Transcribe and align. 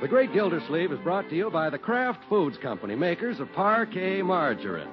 The 0.00 0.06
Great 0.06 0.32
Gildersleeve 0.32 0.92
is 0.92 1.00
brought 1.00 1.28
to 1.28 1.34
you 1.34 1.50
by 1.50 1.70
the 1.70 1.78
Kraft 1.78 2.20
Foods 2.28 2.56
Company, 2.56 2.94
makers 2.94 3.40
of 3.40 3.48
Parkay 3.48 4.24
margarine. 4.24 4.88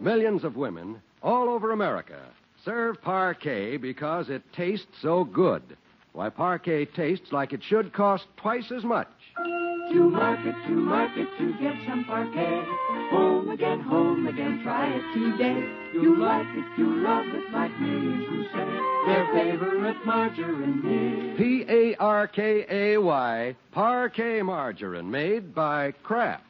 Millions 0.00 0.44
of 0.44 0.54
women 0.54 1.00
all 1.22 1.48
over 1.48 1.72
America 1.72 2.20
serve 2.62 3.00
Parkay 3.00 3.80
because 3.80 4.28
it 4.28 4.42
tastes 4.52 5.00
so 5.00 5.24
good. 5.24 5.62
Why, 6.12 6.28
Parkay 6.28 6.92
tastes 6.92 7.32
like 7.32 7.54
it 7.54 7.62
should 7.62 7.94
cost 7.94 8.26
twice 8.36 8.70
as 8.70 8.84
much. 8.84 9.08
To 9.92 10.08
market, 10.08 10.54
to 10.68 10.72
market, 10.72 11.26
to 11.38 11.52
get 11.60 11.74
some 11.88 12.04
Parkay. 12.04 12.64
Home 13.10 13.50
again, 13.50 13.80
home 13.80 14.26
again, 14.28 14.60
try 14.62 14.88
it 14.88 15.02
today. 15.12 15.68
You 15.94 16.16
like 16.16 16.46
it, 16.46 16.78
you 16.78 17.02
love 17.02 17.26
it, 17.26 17.52
like 17.52 17.72
millions 17.80 18.28
who 18.28 18.44
say 18.44 18.80
their 19.06 19.26
favorite 19.32 19.96
margarine 20.06 21.32
is. 21.32 21.38
P 21.38 21.64
A 21.68 21.96
R 21.96 22.28
K 22.28 22.64
A 22.70 22.98
Y, 22.98 23.56
Parkay 23.74 24.44
margarine, 24.44 25.10
made 25.10 25.52
by 25.54 25.90
Kraft. 26.04 26.44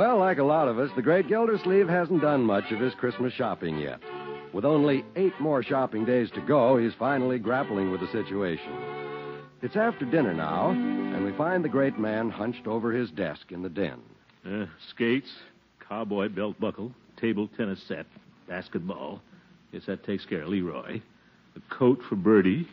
Well, 0.00 0.16
like 0.16 0.38
a 0.38 0.44
lot 0.44 0.66
of 0.66 0.78
us, 0.78 0.88
the 0.96 1.02
great 1.02 1.28
Gildersleeve 1.28 1.86
hasn't 1.86 2.22
done 2.22 2.42
much 2.42 2.72
of 2.72 2.80
his 2.80 2.94
Christmas 2.94 3.34
shopping 3.34 3.76
yet. 3.76 4.00
With 4.54 4.64
only 4.64 5.04
eight 5.14 5.38
more 5.38 5.62
shopping 5.62 6.06
days 6.06 6.30
to 6.30 6.40
go, 6.40 6.78
he's 6.78 6.94
finally 6.98 7.38
grappling 7.38 7.90
with 7.90 8.00
the 8.00 8.06
situation. 8.06 8.72
It's 9.60 9.76
after 9.76 10.06
dinner 10.06 10.32
now, 10.32 10.70
and 10.70 11.22
we 11.22 11.36
find 11.36 11.62
the 11.62 11.68
great 11.68 11.98
man 11.98 12.30
hunched 12.30 12.66
over 12.66 12.92
his 12.92 13.10
desk 13.10 13.52
in 13.52 13.60
the 13.62 13.68
den. 13.68 14.00
Uh, 14.42 14.64
skates, 14.88 15.28
cowboy 15.86 16.30
belt 16.30 16.58
buckle, 16.58 16.92
table 17.20 17.50
tennis 17.58 17.82
set, 17.86 18.06
basketball. 18.48 19.20
Guess 19.70 19.84
that 19.84 20.02
takes 20.02 20.24
care 20.24 20.44
of 20.44 20.48
Leroy. 20.48 21.02
A 21.56 21.74
coat 21.74 22.00
for 22.08 22.16
Bertie, 22.16 22.66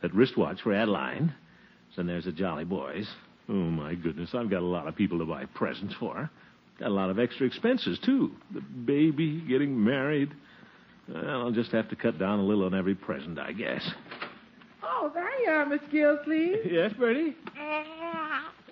that 0.00 0.14
wristwatch 0.14 0.62
for 0.62 0.72
Adeline. 0.72 1.34
Then 1.94 2.06
there's 2.06 2.24
the 2.24 2.32
Jolly 2.32 2.64
Boys. 2.64 3.06
Oh, 3.50 3.52
my 3.52 3.94
goodness, 3.94 4.30
I've 4.32 4.48
got 4.48 4.62
a 4.62 4.64
lot 4.64 4.88
of 4.88 4.96
people 4.96 5.18
to 5.18 5.26
buy 5.26 5.44
presents 5.44 5.92
for. 6.00 6.30
Got 6.80 6.88
a 6.88 6.94
lot 6.94 7.10
of 7.10 7.18
extra 7.18 7.46
expenses, 7.46 7.98
too. 7.98 8.32
The 8.54 8.60
baby, 8.60 9.42
getting 9.46 9.84
married. 9.84 10.30
Well, 11.08 11.42
I'll 11.42 11.50
just 11.50 11.72
have 11.72 11.90
to 11.90 11.96
cut 11.96 12.18
down 12.18 12.38
a 12.38 12.42
little 12.42 12.64
on 12.64 12.74
every 12.74 12.94
present, 12.94 13.38
I 13.38 13.52
guess. 13.52 13.82
Oh, 14.82 15.10
there 15.12 15.40
you 15.42 15.50
are, 15.50 15.66
Miss 15.66 15.80
Gilsleeve. 15.92 16.64
Yes, 16.70 16.92
Bertie? 16.98 17.36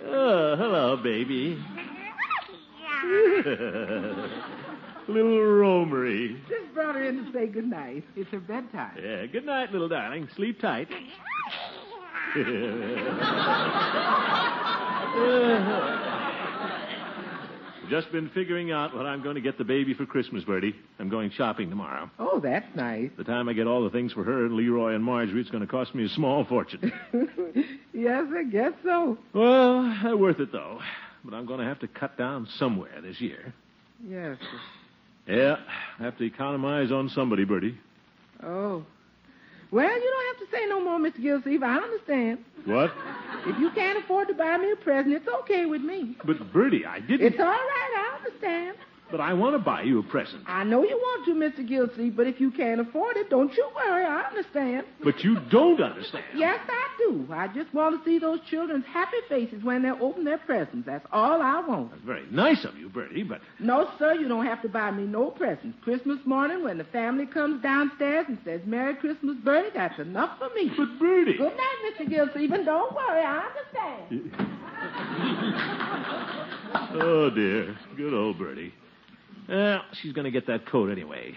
Oh, 0.07 0.57
hello, 0.57 0.97
baby. 0.97 1.63
little 5.09 5.39
Romery. 5.39 6.39
Just 6.49 6.73
brought 6.75 6.95
her 6.95 7.05
in 7.05 7.27
to 7.27 7.33
say 7.33 7.47
good 7.47 7.69
night. 7.69 8.05
It's 8.17 8.31
her 8.31 8.41
bedtime. 8.41 8.97
Yeah, 9.03 9.27
good 9.27 9.45
night, 9.45 9.71
little 9.71 9.89
darling. 9.89 10.29
Sleep 10.35 10.59
tight. 10.61 10.89
Just 17.91 18.13
been 18.13 18.29
figuring 18.35 18.71
out 18.71 18.95
what 18.95 19.07
I'm 19.07 19.23
going 19.23 19.37
to 19.37 19.41
get 19.41 19.57
the 19.57 19.65
baby 19.65 19.95
for 19.95 20.05
Christmas, 20.05 20.45
Bertie. 20.45 20.75
I'm 20.99 21.09
going 21.09 21.31
shopping 21.31 21.71
tomorrow. 21.71 22.11
Oh, 22.19 22.39
that's 22.39 22.67
nice. 22.75 23.11
The 23.17 23.25
time 23.25 23.49
I 23.49 23.55
get 23.55 23.67
all 23.67 23.83
the 23.83 23.91
things 23.91 24.13
for 24.13 24.25
her 24.25 24.45
and 24.45 24.55
Leroy 24.55 24.95
and 24.95 25.03
Marjorie, 25.03 25.41
it's 25.41 25.51
going 25.51 25.63
to 25.63 25.71
cost 25.71 25.95
me 25.95 26.05
a 26.05 26.09
small 26.11 26.45
fortune. 26.45 26.93
yes, 27.95 28.25
I 28.35 28.43
guess 28.45 28.73
so. 28.85 29.17
well, 29.33 30.17
worth 30.19 30.39
it, 30.41 30.53
though. 30.53 30.81
But 31.25 31.35
I'm 31.35 31.47
going 31.47 31.61
to 31.61 31.67
have 31.67 31.81
to 31.81 31.89
cut 31.89 32.19
down 32.19 32.47
somewhere 32.59 33.01
this 33.03 33.21
year. 33.21 33.55
Yes. 34.07 34.37
Yeah, 35.27 35.57
I 35.99 36.03
have 36.03 36.17
to 36.19 36.25
economize 36.25 36.93
on 36.93 37.09
somebody, 37.15 37.45
Bertie. 37.45 37.79
Oh. 38.43 38.85
Well, 39.71 39.85
you 39.93 40.11
don't 40.11 40.39
have 40.39 40.49
to 40.49 40.57
say 40.57 40.67
no 40.67 40.83
more, 40.83 40.99
Mr. 40.99 41.21
Gilsleeve. 41.21 41.63
I 41.63 41.77
understand. 41.77 42.39
What? 42.65 42.93
If 43.47 43.59
you 43.59 43.71
can't 43.71 43.99
afford 44.03 44.29
to 44.29 44.35
buy 44.35 44.57
me 44.57 44.73
a 44.73 44.77
present, 44.77 45.15
it's 45.15 45.29
okay 45.29 45.67
with 45.67 45.83
me. 45.83 46.17
But, 46.25 46.53
Bertie, 46.53 46.87
I 46.87 47.01
didn't. 47.01 47.27
It's 47.27 47.39
all 47.39 47.47
right. 47.47 47.57
I 47.97 48.17
understand. 48.17 48.77
But 49.11 49.23
I 49.23 49.33
want 49.33 49.55
to 49.55 49.59
buy 49.59 49.83
you 49.83 50.01
a 50.01 50.03
present. 50.03 50.43
I 50.47 50.65
know 50.65 50.83
you 50.85 50.95
want 50.97 51.25
to, 51.25 51.35
Mr. 51.35 51.67
Gilsey, 51.67 52.11
but 52.11 52.27
if 52.27 52.39
you 52.41 52.51
can't 52.51 52.79
afford 52.79 53.17
it, 53.17 53.31
don't 53.31 53.51
you 53.57 53.67
worry. 53.75 54.05
I 54.05 54.25
understand. 54.25 54.85
But 55.03 55.25
you 55.25 55.39
don't 55.51 55.81
understand. 55.81 56.25
Yes, 56.37 56.61
I 56.69 56.89
do. 56.99 57.27
I 57.33 57.49
just 57.49 57.73
want 57.73 57.99
to 57.99 58.05
see 58.11 58.19
those 58.19 58.39
children's 58.51 58.85
happy 58.85 59.17
faces 59.31 59.65
when 59.65 59.83
they 59.83 59.89
open 59.91 60.25
their 60.25 60.37
presents. 60.37 60.85
That's 60.85 61.07
all 61.11 61.41
I 61.41 61.61
want. 61.67 61.91
That's 61.93 62.03
very 62.05 62.27
nice 62.31 62.67
of 62.67 62.77
you, 62.77 62.91
Bertie, 62.91 63.23
but 63.23 63.41
No, 63.59 63.89
sir, 63.99 64.13
you 64.13 64.29
don't 64.29 64.45
have 64.45 64.61
to 64.61 64.69
buy 64.69 64.91
me 64.91 65.05
no 65.05 65.31
presents. 65.31 65.79
Christmas 65.83 66.19
morning, 66.27 66.63
when 66.63 66.77
the 66.77 66.85
family 66.85 67.25
comes 67.25 67.63
downstairs 67.63 68.27
and 68.29 68.37
says, 68.45 68.61
Merry 68.67 68.95
Christmas, 68.95 69.37
Bertie, 69.43 69.71
that's 69.75 69.99
enough 69.99 70.39
for 70.39 70.51
me. 70.55 70.71
but 70.77 70.99
Bertie. 70.99 71.39
Good 71.39 71.57
night, 71.57 71.95
Mr. 71.99 72.07
Gilsey, 72.11 72.45
and 72.53 72.67
don't 72.67 72.95
worry. 72.95 73.23
I 73.25 73.49
understand. 73.49 74.33
Oh 76.91 77.31
dear, 77.31 77.77
good 77.97 78.15
old 78.15 78.39
Bertie. 78.39 78.73
Well, 79.49 79.83
she's 80.03 80.13
going 80.13 80.27
to 80.27 80.31
get 80.31 80.47
that 80.47 80.67
coat 80.67 80.91
anyway. 80.91 81.35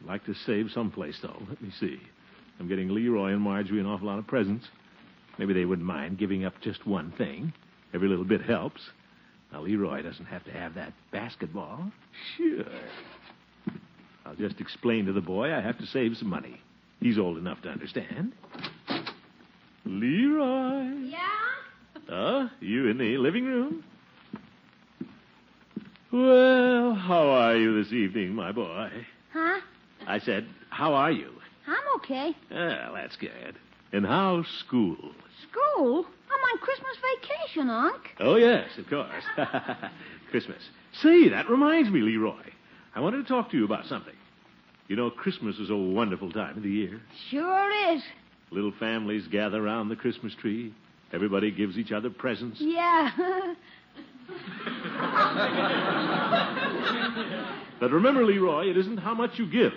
I'd 0.00 0.06
like 0.06 0.24
to 0.26 0.34
save 0.34 0.70
someplace 0.72 1.18
though. 1.22 1.40
Let 1.48 1.62
me 1.62 1.70
see. 1.78 2.00
I'm 2.58 2.68
getting 2.68 2.88
Leroy 2.88 3.32
and 3.32 3.40
Marjorie 3.40 3.80
an 3.80 3.86
awful 3.86 4.08
lot 4.08 4.18
of 4.18 4.26
presents. 4.26 4.66
Maybe 5.38 5.54
they 5.54 5.64
wouldn't 5.64 5.86
mind 5.86 6.18
giving 6.18 6.44
up 6.44 6.54
just 6.60 6.86
one 6.86 7.12
thing. 7.16 7.52
Every 7.94 8.08
little 8.08 8.24
bit 8.24 8.42
helps. 8.42 8.80
Now 9.52 9.62
Leroy 9.62 10.02
doesn't 10.02 10.26
have 10.26 10.44
to 10.44 10.50
have 10.50 10.74
that 10.74 10.92
basketball. 11.12 11.90
Sure. 12.36 12.64
I'll 14.26 14.34
just 14.34 14.60
explain 14.60 15.06
to 15.06 15.12
the 15.12 15.20
boy 15.20 15.54
I 15.54 15.60
have 15.60 15.78
to 15.78 15.86
save 15.86 16.16
some 16.16 16.28
money. 16.28 16.60
He's 17.00 17.18
old 17.18 17.38
enough 17.38 17.62
to 17.62 17.68
understand. 17.68 18.32
Leroy. 19.84 20.90
Yeah? 21.06 21.18
Oh, 22.10 22.50
you 22.60 22.88
in 22.88 22.98
the 22.98 23.16
living 23.18 23.44
room? 23.44 23.84
Well, 26.10 26.94
how 26.94 27.28
are 27.28 27.56
you 27.56 27.82
this 27.82 27.92
evening, 27.92 28.34
my 28.34 28.50
boy? 28.50 28.90
Huh? 29.32 29.60
I 30.06 30.18
said, 30.18 30.46
how 30.70 30.94
are 30.94 31.12
you? 31.12 31.30
I'm 31.66 31.96
okay. 31.96 32.34
Well, 32.50 32.94
that's 32.94 33.16
good. 33.16 33.56
And 33.92 34.06
how's 34.06 34.46
school? 34.66 34.96
School? 35.50 36.06
I'm 36.30 36.40
on 36.54 36.58
Christmas 36.60 36.96
vacation, 37.20 37.68
Unc. 37.68 38.00
Oh, 38.20 38.36
yes, 38.36 38.68
of 38.78 38.88
course. 38.88 39.22
Christmas. 40.30 40.62
Say, 41.02 41.28
that 41.28 41.50
reminds 41.50 41.90
me, 41.90 42.00
Leroy. 42.00 42.40
I 42.94 43.00
wanted 43.00 43.18
to 43.18 43.28
talk 43.28 43.50
to 43.50 43.58
you 43.58 43.66
about 43.66 43.84
something. 43.84 44.14
You 44.88 44.96
know, 44.96 45.10
Christmas 45.10 45.58
is 45.58 45.68
a 45.68 45.76
wonderful 45.76 46.32
time 46.32 46.56
of 46.56 46.62
the 46.62 46.70
year. 46.70 47.02
Sure 47.30 47.92
is. 47.94 48.02
Little 48.50 48.72
families 48.80 49.26
gather 49.28 49.62
around 49.62 49.90
the 49.90 49.96
Christmas 49.96 50.34
tree. 50.40 50.72
Everybody 51.12 51.50
gives 51.50 51.76
each 51.76 51.92
other 51.92 52.08
presents. 52.08 52.58
Yeah. 52.60 53.10
But 57.80 57.92
remember, 57.92 58.24
Leroy, 58.24 58.68
it 58.70 58.76
isn't 58.76 58.96
how 58.98 59.14
much 59.14 59.38
you 59.38 59.46
give. 59.48 59.72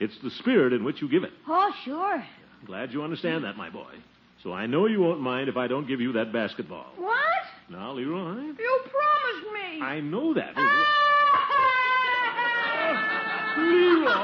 It's 0.00 0.16
the 0.24 0.30
spirit 0.30 0.72
in 0.72 0.84
which 0.84 1.02
you 1.02 1.08
give 1.08 1.22
it. 1.22 1.32
oh, 1.46 1.70
sure. 1.84 2.14
I'm 2.16 2.66
glad 2.66 2.92
you 2.94 3.02
understand 3.02 3.44
that, 3.44 3.58
my 3.58 3.68
boy. 3.68 3.92
So 4.42 4.52
I 4.54 4.64
know 4.66 4.86
you 4.86 5.00
won't 5.00 5.20
mind 5.20 5.50
if 5.50 5.56
I 5.58 5.66
don't 5.68 5.86
give 5.86 6.00
you 6.00 6.12
that 6.14 6.32
basketball. 6.32 6.86
What? 6.96 7.18
Now, 7.70 7.92
Leroy. 7.92 8.36
You 8.58 8.80
promised 8.84 9.52
me. 9.52 9.82
I 9.82 10.00
know 10.00 10.32
that. 10.32 10.54
Ah! 10.56 10.62
You 13.58 13.98
Leroy. 14.00 14.14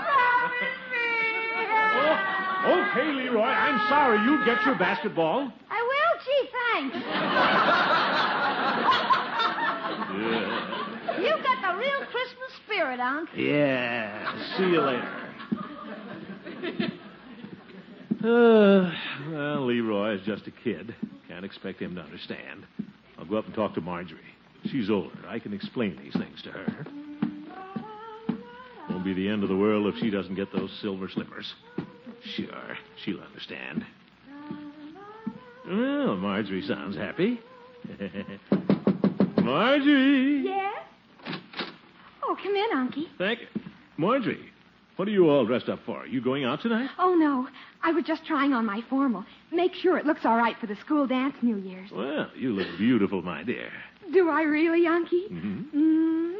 promised 0.00 0.82
me. 0.90 1.08
Oh, 2.68 2.84
hey, 2.94 3.12
Leroy, 3.12 3.42
I'm 3.44 3.78
sorry. 3.90 4.18
You 4.24 4.42
get 4.46 4.64
your 4.64 4.76
basketball. 4.78 5.52
I 5.70 5.82
will, 5.82 6.20
Gee, 6.24 6.48
thanks. 6.90 7.92
Yeah. 10.18 11.20
You 11.20 11.30
got 11.42 11.72
the 11.72 11.78
real 11.78 12.00
Christmas 12.10 12.52
spirit, 12.64 13.00
Unc. 13.00 13.28
Yeah. 13.36 14.56
See 14.56 14.64
you 14.64 14.80
later. 14.80 15.12
Uh, 18.24 18.90
well, 19.30 19.66
Leroy 19.66 20.14
is 20.16 20.22
just 20.26 20.48
a 20.48 20.50
kid. 20.50 20.92
Can't 21.28 21.44
expect 21.44 21.80
him 21.80 21.94
to 21.94 22.00
understand. 22.00 22.66
I'll 23.18 23.24
go 23.24 23.36
up 23.36 23.46
and 23.46 23.54
talk 23.54 23.74
to 23.74 23.80
Marjorie. 23.80 24.18
She's 24.64 24.90
older. 24.90 25.14
I 25.28 25.38
can 25.38 25.52
explain 25.52 25.96
these 26.02 26.14
things 26.14 26.42
to 26.42 26.50
her. 26.50 26.86
Won't 28.90 29.04
be 29.04 29.14
the 29.14 29.28
end 29.28 29.44
of 29.44 29.48
the 29.48 29.56
world 29.56 29.86
if 29.94 30.00
she 30.00 30.10
doesn't 30.10 30.34
get 30.34 30.50
those 30.52 30.72
silver 30.82 31.08
slippers. 31.08 31.54
Sure, 32.34 32.76
she'll 33.04 33.20
understand. 33.20 33.84
Well, 35.68 36.16
Marjorie 36.16 36.62
sounds 36.62 36.96
happy. 36.96 37.38
Marjorie! 39.46 40.42
Yes? 40.44 40.82
Oh, 42.24 42.36
come 42.42 42.54
in, 42.54 42.70
Unky. 42.74 43.04
Thank 43.16 43.40
you. 43.40 43.46
Marjorie, 43.96 44.50
what 44.96 45.06
are 45.06 45.12
you 45.12 45.28
all 45.30 45.46
dressed 45.46 45.68
up 45.68 45.78
for? 45.86 46.00
Are 46.00 46.06
You 46.06 46.20
going 46.20 46.44
out 46.44 46.60
tonight? 46.62 46.90
Oh, 46.98 47.14
no. 47.14 47.48
I 47.82 47.92
was 47.92 48.04
just 48.04 48.24
trying 48.26 48.52
on 48.52 48.66
my 48.66 48.80
formal. 48.90 49.24
Make 49.52 49.74
sure 49.74 49.98
it 49.98 50.04
looks 50.06 50.24
all 50.24 50.36
right 50.36 50.56
for 50.58 50.66
the 50.66 50.76
school 50.76 51.06
dance 51.06 51.36
New 51.42 51.56
Year's. 51.58 51.90
Well, 51.92 52.28
you 52.36 52.50
look 52.52 52.66
beautiful, 52.76 53.22
my 53.22 53.44
dear. 53.44 53.70
Do 54.12 54.28
I 54.28 54.42
really, 54.42 54.84
Unky? 54.86 55.30
Mm-hmm. 55.30 55.78
Mm. 55.78 56.32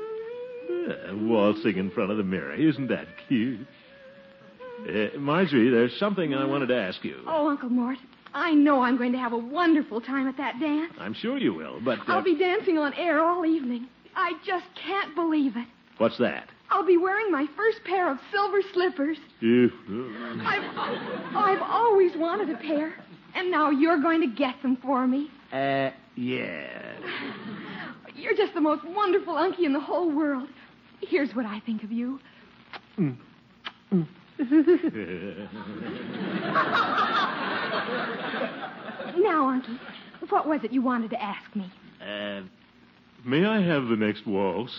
Uh, 0.88 1.16
waltzing 1.28 1.76
in 1.78 1.90
front 1.90 2.10
of 2.10 2.16
the 2.16 2.24
mirror. 2.24 2.54
Isn't 2.54 2.88
that 2.88 3.06
cute? 3.28 3.60
Uh, 4.88 5.16
Marjorie, 5.18 5.70
there's 5.70 5.96
something 5.98 6.34
I 6.34 6.44
wanted 6.44 6.66
to 6.66 6.76
ask 6.76 7.02
you. 7.04 7.22
Oh, 7.26 7.48
Uncle 7.48 7.68
Mort, 7.70 7.98
I 8.34 8.54
know 8.54 8.82
I'm 8.82 8.96
going 8.96 9.12
to 9.12 9.18
have 9.18 9.32
a 9.32 9.38
wonderful 9.38 10.00
time 10.00 10.28
at 10.28 10.36
that 10.36 10.60
dance. 10.60 10.92
I'm 10.98 11.14
sure 11.14 11.38
you 11.38 11.54
will, 11.54 11.80
but. 11.80 11.98
Uh, 12.00 12.04
I'll 12.08 12.22
be 12.22 12.38
dancing 12.38 12.78
on 12.78 12.92
air 12.94 13.20
all 13.20 13.46
evening. 13.46 13.88
I 14.14 14.34
just 14.44 14.66
can't 14.74 15.14
believe 15.14 15.56
it. 15.56 15.66
What's 15.98 16.18
that? 16.18 16.48
I'll 16.70 16.86
be 16.86 16.96
wearing 16.96 17.30
my 17.30 17.46
first 17.56 17.78
pair 17.84 18.10
of 18.10 18.18
silver 18.32 18.60
slippers. 18.72 19.18
I've, 19.42 20.64
I've 21.34 21.62
always 21.62 22.16
wanted 22.16 22.50
a 22.50 22.56
pair, 22.56 22.94
and 23.34 23.50
now 23.50 23.70
you're 23.70 24.00
going 24.00 24.20
to 24.20 24.26
get 24.26 24.60
them 24.62 24.76
for 24.82 25.06
me. 25.06 25.30
Uh, 25.52 25.90
yeah. 26.16 26.98
You're 28.14 28.34
just 28.34 28.54
the 28.54 28.60
most 28.60 28.84
wonderful 28.84 29.34
unky 29.34 29.64
in 29.64 29.72
the 29.72 29.80
whole 29.80 30.10
world. 30.10 30.48
Here's 31.00 31.34
what 31.34 31.46
I 31.46 31.60
think 31.60 31.84
of 31.84 31.92
you. 31.92 32.18
Now, 39.18 39.46
Unky, 39.50 39.78
what 40.28 40.46
was 40.46 40.60
it 40.62 40.72
you 40.72 40.82
wanted 40.82 41.10
to 41.10 41.22
ask 41.22 41.54
me? 41.56 41.72
uh, 42.00 42.42
may 43.24 43.44
I 43.44 43.60
have 43.62 43.86
the 43.88 43.96
next 43.96 44.26
waltz? 44.26 44.72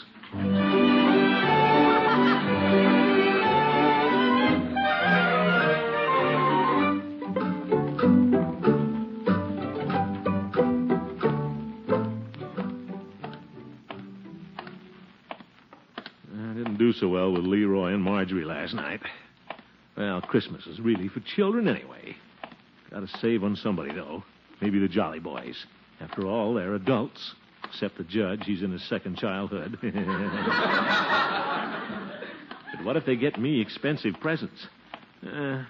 I 16.33 16.53
didn't 16.53 16.77
do 16.77 16.93
so 16.93 17.07
well 17.07 17.31
with 17.31 17.45
Leroy 17.45 17.93
and 17.93 18.03
Marjorie 18.03 18.45
last 18.45 18.73
night. 18.73 19.01
Well, 19.95 20.21
Christmas 20.21 20.65
is 20.67 20.79
really 20.79 21.07
for 21.07 21.21
children 21.21 21.67
anyway. 21.67 22.15
Gotta 22.99 23.19
save 23.19 23.43
on 23.43 23.55
somebody, 23.55 23.93
though. 23.93 24.23
Maybe 24.59 24.79
the 24.79 24.87
Jolly 24.87 25.19
Boys. 25.19 25.67
After 26.01 26.25
all, 26.25 26.55
they're 26.55 26.73
adults. 26.73 27.35
Except 27.65 27.95
the 27.95 28.03
judge, 28.03 28.41
he's 28.43 28.63
in 28.63 28.71
his 28.71 28.81
second 28.89 29.19
childhood. 29.19 29.77
but 32.73 32.83
what 32.83 32.97
if 32.97 33.05
they 33.05 33.15
get 33.15 33.39
me 33.39 33.61
expensive 33.61 34.15
presents? 34.19 34.65
Uh, 35.23 35.63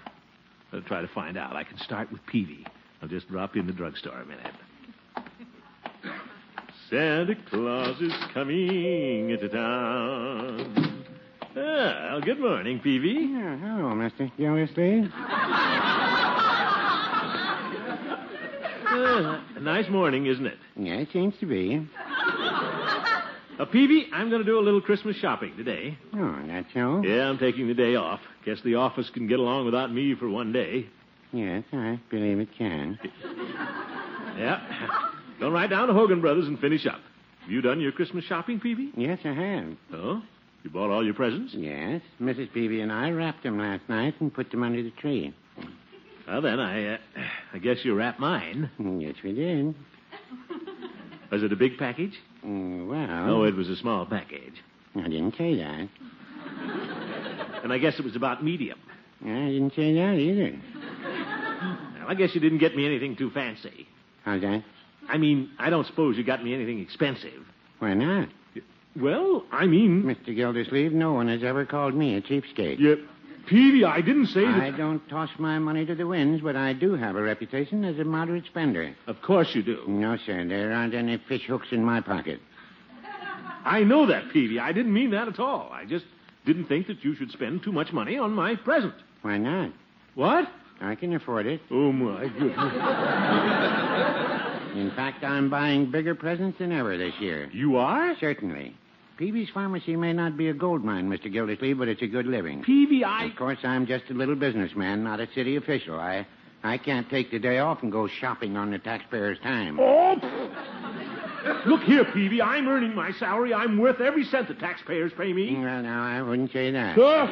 I'll 0.72 0.80
try 0.86 1.02
to 1.02 1.08
find 1.08 1.36
out. 1.36 1.54
I 1.54 1.64
can 1.64 1.76
start 1.76 2.10
with 2.10 2.22
Peavey. 2.32 2.64
I'll 3.02 3.08
just 3.08 3.28
drop 3.28 3.56
in 3.56 3.66
the 3.66 3.74
drugstore 3.74 4.22
a 4.22 4.24
minute. 4.24 4.54
Santa 6.88 7.34
Claus 7.50 8.00
is 8.00 8.14
coming 8.32 9.28
into 9.28 9.50
town. 9.50 11.04
Well, 11.54 12.22
good 12.22 12.40
morning, 12.40 12.80
Peavey. 12.80 13.32
Yeah, 13.32 13.58
hello, 13.58 13.92
Mr. 13.92 14.34
Gildersleeve. 14.38 15.12
Uh, 18.98 19.40
a 19.56 19.60
nice 19.60 19.88
morning, 19.88 20.26
isn't 20.26 20.46
it? 20.46 20.58
Yeah, 20.76 20.94
it 20.94 21.08
seems 21.12 21.34
to 21.40 21.46
be. 21.46 21.86
Uh, 23.58 23.64
Peavey, 23.66 24.04
I'm 24.12 24.30
going 24.30 24.42
to 24.42 24.46
do 24.46 24.58
a 24.58 24.62
little 24.62 24.80
Christmas 24.80 25.16
shopping 25.16 25.56
today. 25.56 25.96
Oh, 26.14 26.38
that's 26.46 26.66
so? 26.72 27.02
Yeah, 27.04 27.28
I'm 27.28 27.38
taking 27.38 27.66
the 27.68 27.74
day 27.74 27.96
off. 27.96 28.20
Guess 28.44 28.58
the 28.64 28.76
office 28.76 29.10
can 29.10 29.26
get 29.26 29.38
along 29.40 29.64
without 29.64 29.92
me 29.92 30.14
for 30.14 30.28
one 30.28 30.52
day. 30.52 30.86
Yes, 31.32 31.64
I 31.72 32.00
believe 32.10 32.38
it 32.38 32.48
can. 32.56 32.98
Yeah. 34.36 34.60
Go 35.40 35.50
right 35.50 35.68
down 35.68 35.88
to 35.88 35.94
Hogan 35.94 36.20
Brothers 36.20 36.46
and 36.46 36.58
finish 36.58 36.86
up. 36.86 37.00
Have 37.42 37.50
you 37.50 37.60
done 37.60 37.80
your 37.80 37.92
Christmas 37.92 38.24
shopping, 38.24 38.60
Peavey? 38.60 38.90
Yes, 38.96 39.18
I 39.24 39.32
have. 39.32 39.76
Oh? 39.92 40.22
You 40.62 40.70
bought 40.70 40.90
all 40.90 41.04
your 41.04 41.14
presents? 41.14 41.52
Yes, 41.54 42.00
Mrs. 42.20 42.50
Peavey 42.52 42.82
and 42.82 42.92
I 42.92 43.10
wrapped 43.10 43.42
them 43.42 43.58
last 43.58 43.88
night 43.88 44.14
and 44.20 44.32
put 44.32 44.50
them 44.50 44.62
under 44.62 44.82
the 44.82 44.90
tree. 44.90 45.34
Well, 46.26 46.42
then, 46.42 46.60
I, 46.60 46.94
uh, 46.94 46.98
I 47.52 47.58
guess 47.58 47.78
you 47.84 47.94
wrapped 47.94 48.20
mine. 48.20 48.70
Mm, 48.80 49.00
Yes, 49.02 49.14
we 49.24 49.32
did. 49.32 49.74
Was 51.30 51.42
it 51.42 51.52
a 51.52 51.56
big 51.56 51.78
package? 51.78 52.14
Mm, 52.44 52.88
well, 52.88 53.30
Oh, 53.40 53.42
it 53.44 53.54
was 53.54 53.68
a 53.68 53.76
small 53.76 54.06
package. 54.06 54.54
I 54.96 55.02
didn't 55.08 55.34
say 55.36 55.54
that. 55.56 55.88
And 57.62 57.72
I 57.72 57.78
guess 57.78 57.98
it 57.98 58.04
was 58.04 58.16
about 58.16 58.42
medium. 58.42 58.78
I 59.22 59.26
didn't 59.50 59.74
say 59.74 59.92
that 59.94 60.14
either. 60.14 60.58
Well, 61.98 62.08
I 62.08 62.14
guess 62.14 62.30
you 62.34 62.40
didn't 62.40 62.58
get 62.58 62.74
me 62.76 62.86
anything 62.86 63.16
too 63.16 63.30
fancy. 63.30 63.86
How's 64.24 64.40
that? 64.42 64.62
I 65.08 65.18
mean, 65.18 65.50
I 65.58 65.68
don't 65.70 65.86
suppose 65.86 66.16
you 66.16 66.24
got 66.24 66.42
me 66.42 66.54
anything 66.54 66.80
expensive. 66.80 67.44
Why 67.80 67.94
not? 67.94 68.28
Well, 68.98 69.44
I 69.52 69.66
mean, 69.66 70.02
Mr. 70.04 70.34
Gildersleeve, 70.34 70.92
no 70.92 71.12
one 71.12 71.28
has 71.28 71.42
ever 71.42 71.66
called 71.66 71.94
me 71.94 72.14
a 72.16 72.22
cheapskate. 72.22 72.78
you, 72.78 73.06
Peavey, 73.48 73.84
I 73.84 74.00
didn't 74.00 74.26
say 74.26 74.44
that. 74.44 74.60
I 74.60 74.70
don't 74.70 75.06
toss 75.08 75.30
my 75.38 75.58
money 75.58 75.86
to 75.86 75.94
the 75.94 76.06
winds, 76.06 76.42
but 76.42 76.56
I 76.56 76.72
do 76.74 76.94
have 76.94 77.16
a 77.16 77.22
reputation 77.22 77.84
as 77.84 77.98
a 77.98 78.04
moderate 78.04 78.44
spender. 78.46 78.94
Of 79.06 79.22
course 79.22 79.48
you 79.54 79.62
do. 79.62 79.84
No, 79.88 80.16
sir, 80.26 80.46
there 80.46 80.72
aren't 80.72 80.94
any 80.94 81.18
fish 81.28 81.46
hooks 81.46 81.68
in 81.70 81.82
my 81.82 82.00
pocket. 82.00 82.40
I 83.64 83.82
know 83.84 84.06
that, 84.06 84.24
Peavey. 84.34 84.58
I 84.60 84.72
didn't 84.72 84.92
mean 84.92 85.10
that 85.10 85.28
at 85.28 85.38
all. 85.38 85.70
I 85.72 85.84
just 85.84 86.04
didn't 86.46 86.66
think 86.66 86.86
that 86.86 87.04
you 87.04 87.14
should 87.14 87.30
spend 87.30 87.62
too 87.62 87.72
much 87.72 87.92
money 87.92 88.18
on 88.18 88.32
my 88.32 88.54
present. 88.56 88.94
Why 89.22 89.38
not? 89.38 89.72
What? 90.14 90.48
I 90.80 90.94
can 90.94 91.14
afford 91.14 91.46
it. 91.46 91.60
Oh, 91.70 91.92
my 91.92 92.28
goodness. 92.28 92.56
In 94.76 94.90
fact, 94.94 95.24
I'm 95.24 95.50
buying 95.50 95.90
bigger 95.90 96.14
presents 96.14 96.58
than 96.58 96.72
ever 96.72 96.96
this 96.96 97.14
year. 97.20 97.50
You 97.52 97.76
are? 97.76 98.14
Certainly. 98.20 98.76
Peavey's 99.18 99.50
Pharmacy 99.50 99.96
may 99.96 100.12
not 100.12 100.36
be 100.36 100.48
a 100.48 100.54
gold 100.54 100.84
mine, 100.84 101.10
Mr. 101.10 101.32
Gildersleeve, 101.32 101.76
but 101.76 101.88
it's 101.88 102.02
a 102.02 102.06
good 102.06 102.26
living. 102.26 102.62
Peavey, 102.62 103.02
I. 103.02 103.24
Of 103.24 103.34
course, 103.34 103.58
I'm 103.64 103.84
just 103.84 104.04
a 104.10 104.14
little 104.14 104.36
businessman, 104.36 105.02
not 105.02 105.18
a 105.18 105.26
city 105.34 105.56
official. 105.56 105.98
I, 105.98 106.24
I 106.62 106.78
can't 106.78 107.10
take 107.10 107.32
the 107.32 107.40
day 107.40 107.58
off 107.58 107.82
and 107.82 107.90
go 107.90 108.06
shopping 108.06 108.56
on 108.56 108.70
the 108.70 108.78
taxpayer's 108.78 109.40
time. 109.40 109.80
Oh! 109.80 110.14
Look 111.66 111.82
here, 111.82 112.04
Peavey. 112.04 112.40
I'm 112.40 112.68
earning 112.68 112.94
my 112.94 113.10
salary. 113.10 113.52
I'm 113.52 113.78
worth 113.78 114.00
every 114.00 114.24
cent 114.24 114.46
the 114.46 114.54
taxpayers 114.54 115.10
pay 115.18 115.32
me. 115.32 115.52
Well, 115.52 115.82
now, 115.82 116.04
I 116.04 116.22
wouldn't 116.22 116.52
say 116.52 116.70
that. 116.70 116.94
Huh? 116.96 117.26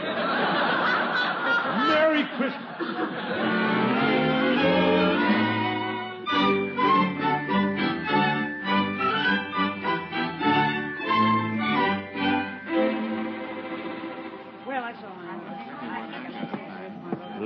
Merry 1.87 2.25
Christmas. 2.37 3.56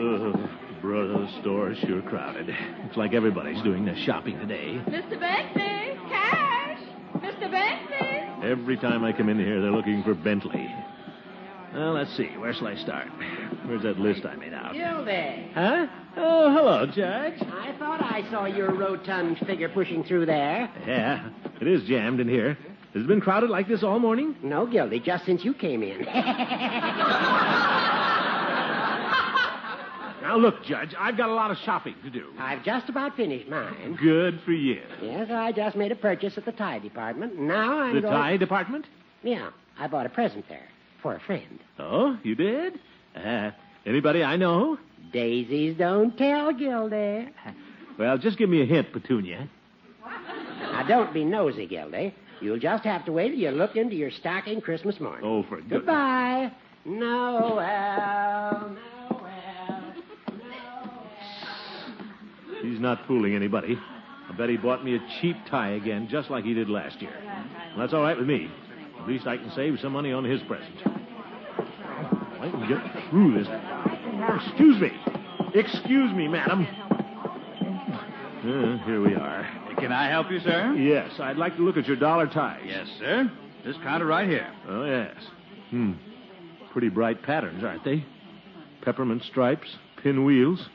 Brother, 0.81 1.13
the 1.13 1.29
store 1.43 1.71
is 1.73 1.79
sure 1.81 2.01
crowded. 2.03 2.47
Looks 2.85 2.97
like 2.97 3.13
everybody's 3.13 3.61
doing 3.63 3.85
their 3.85 3.97
shopping 4.07 4.39
today. 4.39 4.81
Mr. 4.89 5.21
Bentley, 5.21 5.99
cash. 6.09 6.79
Mr. 7.17 7.51
Bentley. 7.51 8.49
Every 8.51 8.79
time 8.79 9.05
I 9.05 9.13
come 9.13 9.29
in 9.29 9.39
here, 9.39 9.61
they're 9.61 9.71
looking 9.71 10.03
for 10.03 10.15
Bentley. 10.15 10.75
Well, 11.75 11.93
let's 11.93 12.17
see. 12.17 12.29
Where 12.39 12.55
shall 12.55 12.69
I 12.69 12.77
start? 12.77 13.09
Where's 13.67 13.83
that 13.83 13.99
list 13.99 14.25
I 14.25 14.37
made 14.37 14.55
out? 14.55 14.73
Gildy, 14.73 15.51
Huh? 15.55 15.87
Oh, 16.17 16.51
hello, 16.53 16.87
Judge. 16.87 17.41
I 17.43 17.75
thought 17.79 18.03
I 18.03 18.29
saw 18.31 18.47
your 18.47 18.73
rotund 18.75 19.39
figure 19.47 19.69
pushing 19.69 20.03
through 20.03 20.25
there. 20.27 20.71
Yeah, 20.87 21.29
it 21.61 21.69
is 21.69 21.85
jammed 21.87 22.21
in 22.21 22.29
here. 22.29 22.57
Has 22.95 23.03
it 23.03 23.07
been 23.07 23.21
crowded 23.21 23.51
like 23.51 23.69
this 23.69 23.83
all 23.85 23.99
morning? 24.01 24.35
No, 24.43 24.67
Gildy, 24.67 24.99
just 24.99 25.27
since 25.27 25.45
you 25.45 25.53
came 25.55 25.83
in. 25.83 26.05
Now, 30.31 30.37
look, 30.37 30.63
Judge, 30.63 30.95
I've 30.97 31.17
got 31.17 31.29
a 31.29 31.35
lot 31.35 31.51
of 31.51 31.57
shopping 31.65 31.97
to 32.05 32.09
do. 32.11 32.29
I've 32.39 32.63
just 32.63 32.89
about 32.89 33.17
finished 33.17 33.49
mine. 33.49 33.99
Good 34.01 34.39
for 34.45 34.53
you. 34.53 34.81
Yes, 35.03 35.29
I 35.29 35.51
just 35.51 35.75
made 35.75 35.91
a 35.91 35.97
purchase 35.97 36.39
at 36.39 36.45
the 36.45 36.53
tie 36.53 36.79
department. 36.79 37.37
Now 37.37 37.81
I'm 37.81 37.97
The 37.97 38.03
going... 38.03 38.15
tie 38.15 38.37
department? 38.37 38.85
Yeah, 39.25 39.51
I 39.77 39.89
bought 39.89 40.07
a 40.07 40.09
present 40.09 40.49
there 40.49 40.69
for 41.03 41.17
a 41.17 41.21
friend. 41.21 41.59
Oh, 41.81 42.17
you 42.23 42.37
did? 42.37 42.79
Uh, 43.17 43.51
anybody 43.85 44.23
I 44.23 44.37
know? 44.37 44.79
Daisies 45.13 45.77
don't 45.77 46.17
tell, 46.17 46.53
Gildy. 46.53 47.29
Well, 47.99 48.17
just 48.17 48.39
give 48.39 48.49
me 48.49 48.63
a 48.63 48.67
hint, 48.67 48.93
Petunia. 48.93 49.49
Now, 50.61 50.87
don't 50.87 51.13
be 51.13 51.25
nosy, 51.25 51.67
Gildy. 51.67 52.15
You'll 52.41 52.61
just 52.61 52.85
have 52.85 53.05
to 53.07 53.11
wait 53.13 53.31
till 53.31 53.39
you 53.41 53.51
look 53.51 53.75
into 53.75 53.97
your 53.97 54.13
stocking 54.13 54.61
Christmas 54.61 55.01
morning. 55.01 55.23
Oh, 55.25 55.43
for 55.43 55.57
goodness. 55.57 55.79
Goodbye. 55.81 56.53
Noel, 56.85 57.57
Noel. 57.57 58.77
He's 62.63 62.81
not 62.81 63.07
fooling 63.07 63.35
anybody. 63.35 63.79
I 64.29 64.33
bet 64.33 64.49
he 64.49 64.57
bought 64.57 64.85
me 64.85 64.95
a 64.95 65.01
cheap 65.21 65.37
tie 65.51 65.71
again, 65.73 66.09
just 66.11 66.31
like 66.31 66.45
he 66.45 66.55
did 66.55 66.69
last 66.69 67.01
year. 67.03 67.15
Well, 67.25 67.79
that's 67.79 67.93
all 67.93 68.03
right 68.03 68.17
with 68.17 68.27
me. 68.29 68.51
At 69.01 69.09
least 69.09 69.27
I 69.27 69.37
can 69.37 69.51
save 69.57 69.79
some 69.81 69.93
money 69.93 70.13
on 70.13 70.25
his 70.25 70.41
present. 70.43 70.77
I 70.87 72.49
can 72.51 72.69
get 72.69 73.11
through 73.11 73.35
this. 73.43 73.49
Excuse 74.47 74.81
me. 74.81 74.91
Excuse 75.55 76.13
me, 76.15 76.29
madam. 76.29 76.67
Uh, 78.41 78.79
here 78.85 79.03
we 79.05 79.15
are. 79.15 79.49
Can 79.79 79.93
I 79.93 80.09
help 80.09 80.31
you, 80.31 80.41
sir? 80.41 80.75
Yes, 80.75 81.11
I'd 81.19 81.37
like 81.37 81.57
to 81.57 81.63
look 81.63 81.77
at 81.77 81.87
your 81.87 81.97
dollar 81.97 82.27
ties. 82.27 82.63
Yes, 82.67 82.87
sir. 82.99 83.31
This 83.65 83.77
counter 83.83 84.07
right 84.07 84.29
here. 84.29 84.51
Oh, 84.69 84.85
yes. 84.85 85.15
Hmm. 85.71 85.93
Pretty 86.73 86.89
bright 86.89 87.23
patterns, 87.23 87.65
aren't 87.65 87.85
they? 87.85 88.05
Peppermint 88.83 89.23
stripes, 89.25 89.69
pinwheels. 90.03 90.69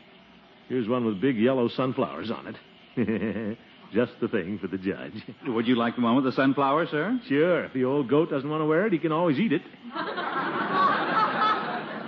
Here's 0.68 0.88
one 0.88 1.06
with 1.06 1.22
big 1.22 1.38
yellow 1.38 1.68
sunflowers 1.70 2.32
on 2.32 2.48
it. 2.48 3.58
Just 3.94 4.14
the 4.20 4.28
thing 4.28 4.58
for 4.60 4.68
the 4.68 4.78
judge. 4.78 5.14
Would 5.48 5.68
you 5.68 5.76
like 5.76 5.96
the 5.96 6.02
one 6.02 6.16
with 6.16 6.26
the 6.26 6.32
sunflower, 6.32 6.88
sir? 6.88 7.20
Sure, 7.28 7.66
if 7.66 7.74
the 7.74 7.86
old 7.86 8.10
goat 8.10 8.32
doesn't 8.32 8.50
want 8.50 8.62
to 8.62 8.66
wear 8.66 8.88
it, 8.88 8.94
he 8.94 9.00
can 9.00 9.12
always 9.12 9.38
eat 9.38 9.54
it. 9.54 9.62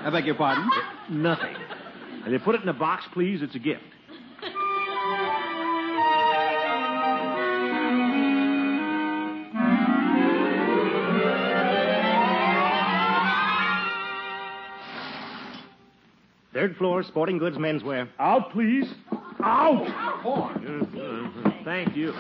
I 0.06 0.10
beg 0.12 0.26
your 0.26 0.36
pardon? 0.36 0.70
Nothing. 1.10 1.56
And 2.24 2.34
you 2.34 2.40
put 2.40 2.56
it 2.56 2.62
in 2.62 2.70
a 2.70 2.74
box, 2.74 3.06
please. 3.14 3.42
It's 3.42 3.56
a 3.56 3.60
gift. 3.60 3.84
Third 16.58 16.76
floor, 16.78 17.04
sporting 17.04 17.38
goods 17.38 17.56
menswear. 17.56 18.10
Out, 18.18 18.52
please. 18.52 18.92
Out! 19.44 19.86
Uh, 20.26 21.00
uh, 21.00 21.52
thank 21.64 21.96
you. 21.96 22.12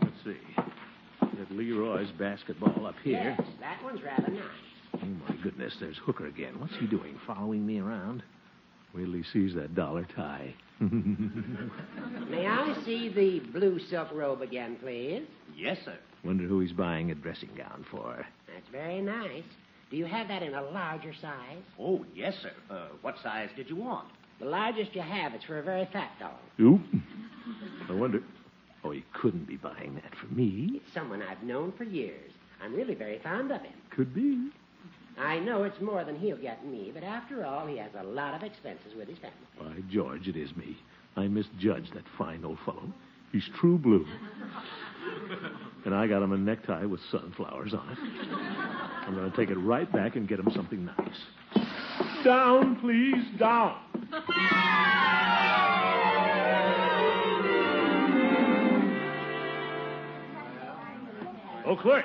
Let's 0.00 0.14
see. 0.22 0.36
That 1.20 1.50
Leroy's 1.50 2.12
basketball 2.12 2.86
up 2.86 2.94
here. 3.02 3.34
Yes, 3.36 3.48
that 3.58 3.82
one's 3.82 4.00
rather 4.00 4.30
nice. 4.30 4.44
Oh, 4.94 5.06
my 5.28 5.34
goodness, 5.42 5.74
there's 5.80 5.96
Hooker 5.98 6.28
again. 6.28 6.60
What's 6.60 6.76
he 6.76 6.86
doing? 6.86 7.18
Following 7.26 7.66
me 7.66 7.80
around? 7.80 8.22
Wait 8.94 9.06
till 9.06 9.14
he 9.14 9.24
sees 9.32 9.56
that 9.56 9.74
dollar 9.74 10.06
tie. 10.14 10.54
May 10.78 12.46
I 12.46 12.80
see 12.84 13.08
the 13.08 13.40
blue 13.40 13.80
silk 13.90 14.12
robe 14.14 14.40
again, 14.40 14.76
please? 14.80 15.24
Yes, 15.56 15.78
sir. 15.84 15.98
Wonder 16.24 16.44
who 16.44 16.60
he's 16.60 16.70
buying 16.70 17.10
a 17.10 17.16
dressing 17.16 17.50
gown 17.56 17.84
for. 17.90 18.24
That's 18.46 18.68
very 18.70 19.02
nice. 19.02 19.42
Do 19.90 19.96
you 19.96 20.04
have 20.06 20.28
that 20.28 20.42
in 20.42 20.54
a 20.54 20.62
larger 20.62 21.12
size? 21.20 21.62
Oh, 21.78 22.04
yes, 22.14 22.34
sir. 22.42 22.52
Uh, 22.70 22.88
what 23.02 23.16
size 23.22 23.48
did 23.56 23.68
you 23.68 23.76
want? 23.76 24.08
The 24.38 24.46
largest 24.46 24.94
you 24.94 25.02
have. 25.02 25.34
It's 25.34 25.44
for 25.44 25.58
a 25.58 25.62
very 25.62 25.88
fat 25.92 26.12
dog. 26.20 26.32
Oop. 26.60 26.80
I 27.88 27.92
wonder. 27.92 28.22
Oh, 28.84 28.92
he 28.92 29.04
couldn't 29.12 29.46
be 29.46 29.56
buying 29.56 29.94
that 29.96 30.14
for 30.14 30.32
me. 30.32 30.70
It's 30.76 30.94
someone 30.94 31.22
I've 31.22 31.42
known 31.42 31.72
for 31.76 31.84
years. 31.84 32.30
I'm 32.62 32.74
really 32.74 32.94
very 32.94 33.18
fond 33.18 33.50
of 33.50 33.60
him. 33.62 33.72
Could 33.90 34.14
be. 34.14 34.50
I 35.18 35.38
know 35.40 35.64
it's 35.64 35.80
more 35.80 36.04
than 36.04 36.16
he'll 36.16 36.36
get 36.36 36.64
me, 36.64 36.90
but 36.94 37.02
after 37.02 37.44
all, 37.44 37.66
he 37.66 37.76
has 37.78 37.90
a 37.98 38.04
lot 38.04 38.34
of 38.34 38.42
expenses 38.42 38.94
with 38.96 39.08
his 39.08 39.18
family. 39.18 39.36
By 39.58 39.82
George, 39.92 40.28
it 40.28 40.36
is 40.36 40.56
me. 40.56 40.78
I 41.16 41.26
misjudged 41.26 41.92
that 41.94 42.04
fine 42.16 42.44
old 42.44 42.58
fellow. 42.64 42.90
He's 43.32 43.48
true 43.58 43.76
blue. 43.76 44.06
And 45.84 45.94
I 45.94 46.06
got 46.06 46.22
him 46.22 46.32
a 46.32 46.38
necktie 46.38 46.84
with 46.84 47.00
sunflowers 47.10 47.74
on 47.74 47.88
it. 47.90 47.98
I'm 49.06 49.14
going 49.14 49.30
to 49.30 49.36
take 49.36 49.50
it 49.50 49.58
right 49.58 49.90
back 49.92 50.16
and 50.16 50.28
get 50.28 50.38
him 50.38 50.50
something 50.54 50.84
nice. 50.84 51.66
Down, 52.24 52.76
please, 52.80 53.24
down. 53.38 53.76
Oh, 61.66 61.76
clerk, 61.76 62.04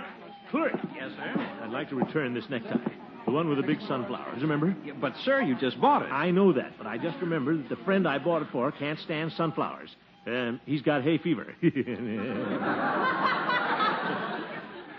clerk. 0.51 0.73
Yes, 0.95 1.11
sir. 1.17 1.59
I'd 1.63 1.71
like 1.71 1.89
to 1.89 1.95
return 1.95 2.33
this 2.33 2.45
necktie. 2.49 2.77
The 3.25 3.31
one 3.31 3.49
with 3.49 3.57
the 3.57 3.63
big 3.63 3.79
sunflowers, 3.87 4.41
remember? 4.41 4.75
Yeah, 4.85 4.93
but, 5.01 5.13
sir, 5.23 5.41
you 5.41 5.55
just 5.55 5.81
bought 5.81 6.03
it. 6.03 6.11
I 6.11 6.29
know 6.29 6.53
that, 6.53 6.73
but 6.77 6.85
I 6.85 6.99
just 6.99 7.17
remembered 7.19 7.63
that 7.63 7.69
the 7.75 7.83
friend 7.83 8.07
I 8.07 8.19
bought 8.19 8.43
it 8.43 8.49
for 8.51 8.71
can't 8.71 8.99
stand 8.99 9.31
sunflowers. 9.31 9.89
And 10.25 10.59
he's 10.65 10.81
got 10.81 11.03
hay 11.03 11.17
fever. 11.17 11.47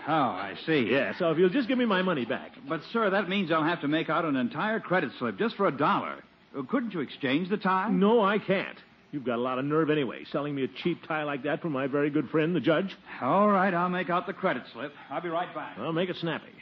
Oh, 0.09 0.13
I 0.13 0.53
see. 0.65 0.87
yeah, 0.89 1.11
so 1.19 1.31
if 1.31 1.37
you'll 1.37 1.49
just 1.49 1.67
give 1.67 1.77
me 1.77 1.83
my 1.83 2.01
money 2.01 2.23
back. 2.23 2.53
But, 2.67 2.79
sir, 2.93 3.09
that 3.09 3.27
means 3.27 3.51
I'll 3.51 3.65
have 3.65 3.81
to 3.81 3.89
make 3.89 4.09
out 4.09 4.23
an 4.23 4.37
entire 4.37 4.79
credit 4.79 5.11
slip 5.19 5.37
just 5.37 5.57
for 5.57 5.67
a 5.67 5.71
dollar. 5.71 6.23
Uh, 6.57 6.61
couldn't 6.63 6.93
you 6.93 7.01
exchange 7.01 7.49
the 7.49 7.57
tie? 7.57 7.89
No, 7.89 8.23
I 8.23 8.39
can't. 8.39 8.77
You've 9.11 9.25
got 9.25 9.35
a 9.35 9.41
lot 9.41 9.59
of 9.59 9.65
nerve 9.65 9.89
anyway, 9.89 10.23
selling 10.31 10.55
me 10.55 10.63
a 10.63 10.69
cheap 10.81 11.05
tie 11.05 11.23
like 11.23 11.43
that 11.43 11.61
from 11.61 11.73
my 11.73 11.87
very 11.87 12.09
good 12.09 12.29
friend, 12.29 12.55
the 12.55 12.61
judge. 12.61 12.95
All 13.21 13.49
right, 13.49 13.73
I'll 13.73 13.89
make 13.89 14.09
out 14.09 14.27
the 14.27 14.33
credit 14.33 14.63
slip. 14.71 14.93
I'll 15.09 15.21
be 15.21 15.27
right 15.27 15.53
back. 15.53 15.77
Well, 15.77 15.91
make 15.91 16.09
it 16.09 16.15
snappy. 16.21 16.53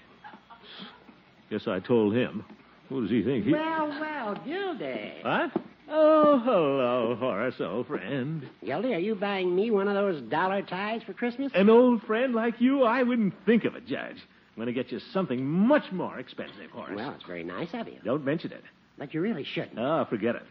Guess 1.52 1.68
I 1.68 1.80
told 1.80 2.16
him. 2.16 2.44
What 2.90 3.02
does 3.02 3.12
he 3.12 3.22
think? 3.24 3.46
He... 3.46 3.52
Well, 3.52 3.90
well, 3.90 4.42
Gildy. 4.44 5.22
What? 5.24 5.52
Oh, 6.36 6.40
hello, 6.40 7.16
Horace, 7.18 7.56
old 7.62 7.88
friend. 7.88 8.46
Gildy, 8.62 8.94
are 8.94 9.00
you 9.00 9.16
buying 9.16 9.56
me 9.56 9.72
one 9.72 9.88
of 9.88 9.94
those 9.94 10.22
dollar 10.24 10.62
ties 10.62 11.02
for 11.04 11.14
Christmas? 11.14 11.50
An 11.56 11.70
old 11.70 12.02
friend 12.02 12.36
like 12.36 12.60
you? 12.60 12.84
I 12.84 13.04
wouldn't 13.04 13.34
think 13.46 13.64
of 13.64 13.74
it, 13.76 13.88
Judge. 13.88 14.18
I'm 14.18 14.56
going 14.58 14.68
to 14.68 14.74
get 14.74 14.92
you 14.92 15.00
something 15.14 15.46
much 15.46 15.90
more 15.94 16.20
expensive, 16.20 16.70
Horace. 16.74 16.92
Well, 16.94 17.14
it's 17.16 17.24
very 17.24 17.46
nice 17.46 17.70
of 17.74 17.88
you. 17.88 18.00
Don't 18.04 18.26
mention 18.26 18.52
it. 18.52 18.64
But 18.98 19.14
you 19.14 19.22
really 19.22 19.46
shouldn't. 19.46 19.80
Oh, 19.80 20.06
forget 20.10 20.36
it. 20.36 20.44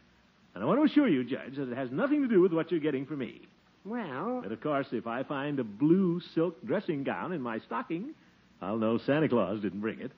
And 0.55 0.65
I 0.65 0.67
want 0.67 0.81
to 0.81 0.85
assure 0.91 1.07
you, 1.07 1.23
Judge, 1.23 1.57
that 1.57 1.71
it 1.71 1.77
has 1.77 1.91
nothing 1.91 2.23
to 2.23 2.29
do 2.29 2.41
with 2.41 2.55
what 2.55 2.71
you're 2.71 2.81
getting 2.81 3.05
for 3.05 3.17
me. 3.17 3.43
Well, 3.85 4.41
But 4.43 4.53
of 4.53 4.63
course, 4.63 4.87
if 4.93 5.07
I 5.07 5.23
find 5.23 5.61
a 5.61 5.65
blue 5.65 6.19
silk 6.35 6.65
dressing 6.65 7.05
gown 7.05 7.33
in 7.33 7.43
my 7.43 7.59
stocking, 7.59 8.15
I'll 8.63 8.79
know 8.79 8.97
Santa 8.97 9.29
Claus 9.29 9.61
didn't 9.61 9.81
bring 9.81 10.01
it. 10.01 10.13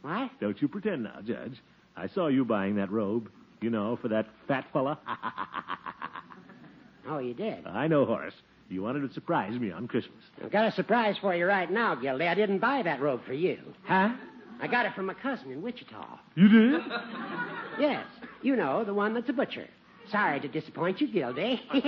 what? 0.00 0.30
Don't 0.40 0.60
you 0.62 0.68
pretend 0.68 1.02
now, 1.02 1.18
Judge. 1.22 1.58
I 1.98 2.08
saw 2.08 2.28
you 2.28 2.46
buying 2.46 2.76
that 2.76 2.90
robe, 2.90 3.30
you 3.62 3.70
know, 3.70 3.96
for 4.00 4.08
that 4.08 4.26
fat 4.48 4.66
fella. 4.72 4.98
Oh, 7.08 7.18
you 7.18 7.34
did? 7.34 7.66
I 7.66 7.88
know, 7.88 8.04
Horace. 8.06 8.32
You 8.68 8.80
wanted 8.82 9.00
to 9.06 9.12
surprise 9.12 9.58
me 9.58 9.72
on 9.72 9.88
Christmas. 9.88 10.22
I've 10.42 10.52
got 10.52 10.66
a 10.68 10.70
surprise 10.72 11.16
for 11.20 11.34
you 11.34 11.46
right 11.46 11.68
now, 11.68 11.96
Gildy. 11.96 12.28
I 12.28 12.34
didn't 12.34 12.60
buy 12.60 12.80
that 12.82 13.00
robe 13.02 13.22
for 13.26 13.32
you. 13.32 13.58
Huh? 13.82 14.10
I 14.60 14.68
got 14.68 14.86
it 14.86 14.94
from 14.94 15.10
a 15.10 15.14
cousin 15.16 15.50
in 15.50 15.62
Wichita. 15.62 16.20
You 16.36 16.48
did? 16.48 16.80
Yes, 17.80 18.06
you 18.42 18.54
know, 18.54 18.84
the 18.84 18.94
one 18.94 19.14
that's 19.14 19.28
a 19.30 19.32
butcher. 19.32 19.66
Sorry 20.10 20.38
to 20.40 20.46
disappoint 20.48 21.00
you, 21.00 21.08
Gildy. 21.08 21.58
well, 21.74 21.82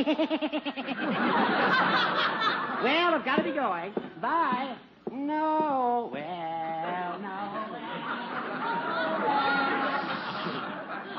I've 3.14 3.24
got 3.24 3.36
to 3.36 3.42
be 3.44 3.52
going. 3.52 3.92
Bye. 4.20 4.76
No, 5.12 6.10
well, 6.12 7.18
no. 7.20 7.50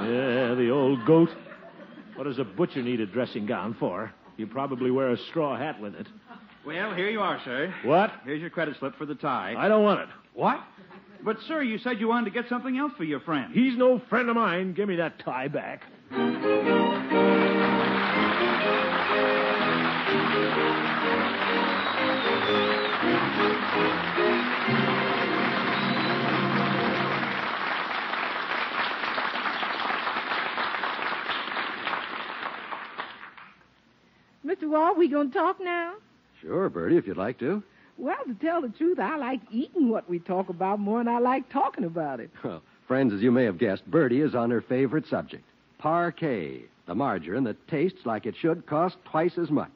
Yeah, 0.01 0.34
the 0.55 0.69
old 0.69 1.05
goat. 1.05 1.29
What 2.15 2.23
does 2.23 2.39
a 2.39 2.43
butcher 2.43 2.81
need 2.81 3.01
a 3.01 3.05
dressing 3.05 3.45
gown 3.45 3.75
for? 3.79 4.11
You 4.37 4.47
probably 4.47 4.91
wear 4.91 5.11
a 5.11 5.17
straw 5.29 5.57
hat 5.57 5.79
with 5.79 5.95
it. 5.95 6.07
Well, 6.65 6.93
here 6.93 7.09
you 7.09 7.19
are, 7.19 7.39
sir. 7.45 7.73
What? 7.83 8.11
Here's 8.23 8.41
your 8.41 8.49
credit 8.49 8.75
slip 8.79 8.97
for 8.97 9.05
the 9.05 9.15
tie. 9.15 9.53
I 9.57 9.67
don't 9.67 9.83
want 9.83 10.01
it. 10.01 10.09
What? 10.33 10.59
But, 11.23 11.37
sir, 11.47 11.61
you 11.61 11.77
said 11.79 11.99
you 11.99 12.07
wanted 12.07 12.25
to 12.25 12.41
get 12.41 12.49
something 12.49 12.77
else 12.77 12.93
for 12.97 13.03
your 13.03 13.19
friend. 13.19 13.53
He's 13.53 13.77
no 13.77 14.01
friend 14.09 14.29
of 14.29 14.35
mine. 14.35 14.73
Give 14.73 14.87
me 14.87 14.95
that 14.97 15.19
tie 15.19 15.47
back. 15.47 15.83
Mr. 34.65 34.71
Wald, 34.71 34.97
we 34.97 35.07
gonna 35.07 35.29
talk 35.29 35.59
now? 35.61 35.93
Sure, 36.41 36.69
Bertie, 36.69 36.97
if 36.97 37.05
you'd 37.05 37.17
like 37.17 37.37
to. 37.39 37.61
Well, 37.97 38.17
to 38.25 38.33
tell 38.33 38.61
the 38.61 38.69
truth, 38.69 38.99
I 38.99 39.15
like 39.15 39.41
eating 39.51 39.89
what 39.89 40.09
we 40.09 40.19
talk 40.19 40.49
about 40.49 40.79
more 40.79 40.99
than 40.99 41.07
I 41.07 41.19
like 41.19 41.49
talking 41.49 41.83
about 41.83 42.19
it. 42.19 42.31
Well, 42.43 42.63
friends, 42.87 43.13
as 43.13 43.21
you 43.21 43.31
may 43.31 43.43
have 43.43 43.59
guessed, 43.59 43.85
Bertie 43.85 44.21
is 44.21 44.33
on 44.33 44.49
her 44.51 44.61
favorite 44.61 45.07
subject 45.07 45.43
Parkay, 45.79 46.63
the 46.87 46.95
margarine 46.95 47.43
that 47.43 47.67
tastes 47.67 48.05
like 48.05 48.25
it 48.25 48.35
should 48.35 48.65
cost 48.65 48.97
twice 49.05 49.37
as 49.37 49.51
much. 49.51 49.71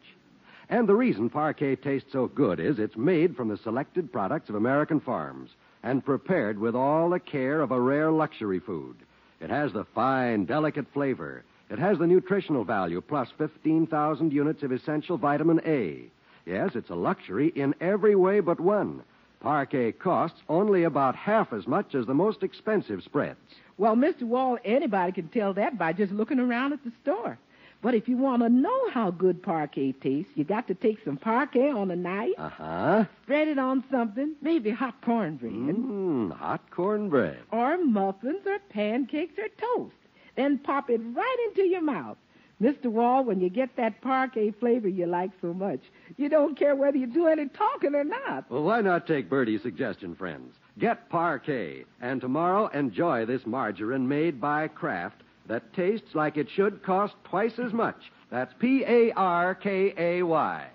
And 0.70 0.88
the 0.88 0.96
reason 0.96 1.30
Parkay 1.30 1.82
tastes 1.82 2.12
so 2.12 2.28
good 2.28 2.60
is 2.60 2.80
it's 2.80 2.98
made 2.98 3.36
from 3.36 3.48
the 3.48 3.58
selected 3.58 4.12
products 4.12 4.50
of 4.50 4.56
American 4.56 5.00
farms 5.00 5.52
and 5.84 6.04
prepared 6.04 6.58
with 6.58 6.76
all 6.76 7.12
the 7.12 7.20
care 7.20 7.62
of 7.62 7.72
a 7.72 7.80
rare 7.80 8.12
luxury 8.12 8.60
food. 8.60 8.96
It 9.40 9.50
has 9.50 9.72
the 9.72 9.86
fine, 9.96 10.46
delicate 10.46 10.88
flavor. 10.94 11.44
It 11.70 11.80
has 11.80 11.98
the 12.00 12.08
nutritional 12.08 12.64
value 12.64 13.00
plus 13.02 13.30
15,000 13.38 14.34
units 14.34 14.64
of 14.64 14.72
essential 14.72 15.18
vitamin 15.18 15.62
A. 15.66 16.06
Yes, 16.46 16.72
it's 16.76 16.90
a 16.90 16.96
luxury 16.96 17.50
in 17.56 17.76
every 17.80 18.16
way 18.16 18.40
but 18.40 18.60
one. 18.60 19.04
Parkay 19.44 19.98
costs 19.98 20.40
only 20.50 20.84
about 20.84 21.16
half 21.16 21.54
as 21.54 21.68
much 21.68 21.96
as 21.96 22.06
the 22.06 22.14
most 22.14 22.44
expensive 22.44 23.04
spreads. 23.04 23.38
Well, 23.78 23.96
Mr. 23.96 24.24
Wald, 24.24 24.60
anybody 24.66 25.12
can 25.14 25.30
tell 25.30 25.54
that 25.54 25.78
by 25.78 25.94
just 25.94 26.12
looking 26.12 26.40
around 26.40 26.74
at 26.74 26.84
the 26.84 26.92
store. 27.02 27.38
But 27.82 27.94
if 27.94 28.10
you 28.10 28.18
want 28.18 28.42
to 28.42 28.50
know 28.50 28.90
how 28.90 29.10
good 29.12 29.42
Parkay 29.42 29.94
tastes, 30.02 30.32
you 30.36 30.44
got 30.44 30.68
to 30.68 30.74
take 30.74 30.98
some 31.06 31.16
Parkay 31.18 31.74
on 31.74 31.90
a 31.92 31.96
knife, 31.96 32.34
Uh 32.38 32.50
huh. 32.50 33.06
spread 33.24 33.48
it 33.48 33.58
on 33.58 33.86
something, 33.90 34.36
maybe 34.42 34.70
hot 34.72 34.96
cornbread, 35.02 35.54
Mmm, 35.54 36.32
hot 36.36 36.60
cornbread. 36.72 37.38
or 37.54 37.78
muffins, 37.78 38.46
or 38.46 38.60
pancakes, 38.70 39.40
or 39.40 39.48
toast. 39.78 39.96
Then 40.40 40.58
pop 40.58 40.90
it 40.90 41.02
right 41.14 41.38
into 41.50 41.68
your 41.68 41.82
mouth. 41.82 42.16
Mr. 42.62 42.86
Wald, 42.86 43.28
when 43.28 43.42
you 43.42 43.50
get 43.50 43.76
that 43.76 44.02
Parkay 44.02 44.58
flavor 44.58 44.88
you 44.88 45.06
like 45.06 45.32
so 45.42 45.54
much, 45.54 45.82
you 46.16 46.30
don't 46.30 46.58
care 46.58 46.78
whether 46.78 46.96
you 46.96 47.08
do 47.08 47.28
any 47.28 47.50
talking 47.50 47.94
or 47.94 48.06
not. 48.06 48.50
Well, 48.50 48.64
why 48.64 48.80
not 48.80 49.06
take 49.06 49.30
Bertie's 49.30 49.62
suggestion, 49.62 50.16
friends? 50.16 50.56
Get 50.78 51.10
Parkay, 51.10 51.84
and 52.00 52.22
tomorrow 52.22 52.68
enjoy 52.68 53.26
this 53.26 53.46
margarine 53.46 54.08
made 54.08 54.40
by 54.40 54.70
Kraft 54.70 55.24
that 55.48 55.74
tastes 55.74 56.16
like 56.16 56.38
it 56.38 56.48
should 56.50 56.84
cost 56.84 57.16
twice 57.26 57.60
as 57.60 57.74
much. 57.74 58.10
That's 58.32 58.54
P 58.60 58.86
A 58.88 59.12
R 59.18 59.56
K 59.56 59.94
A 59.98 60.24
Y. 60.24 60.68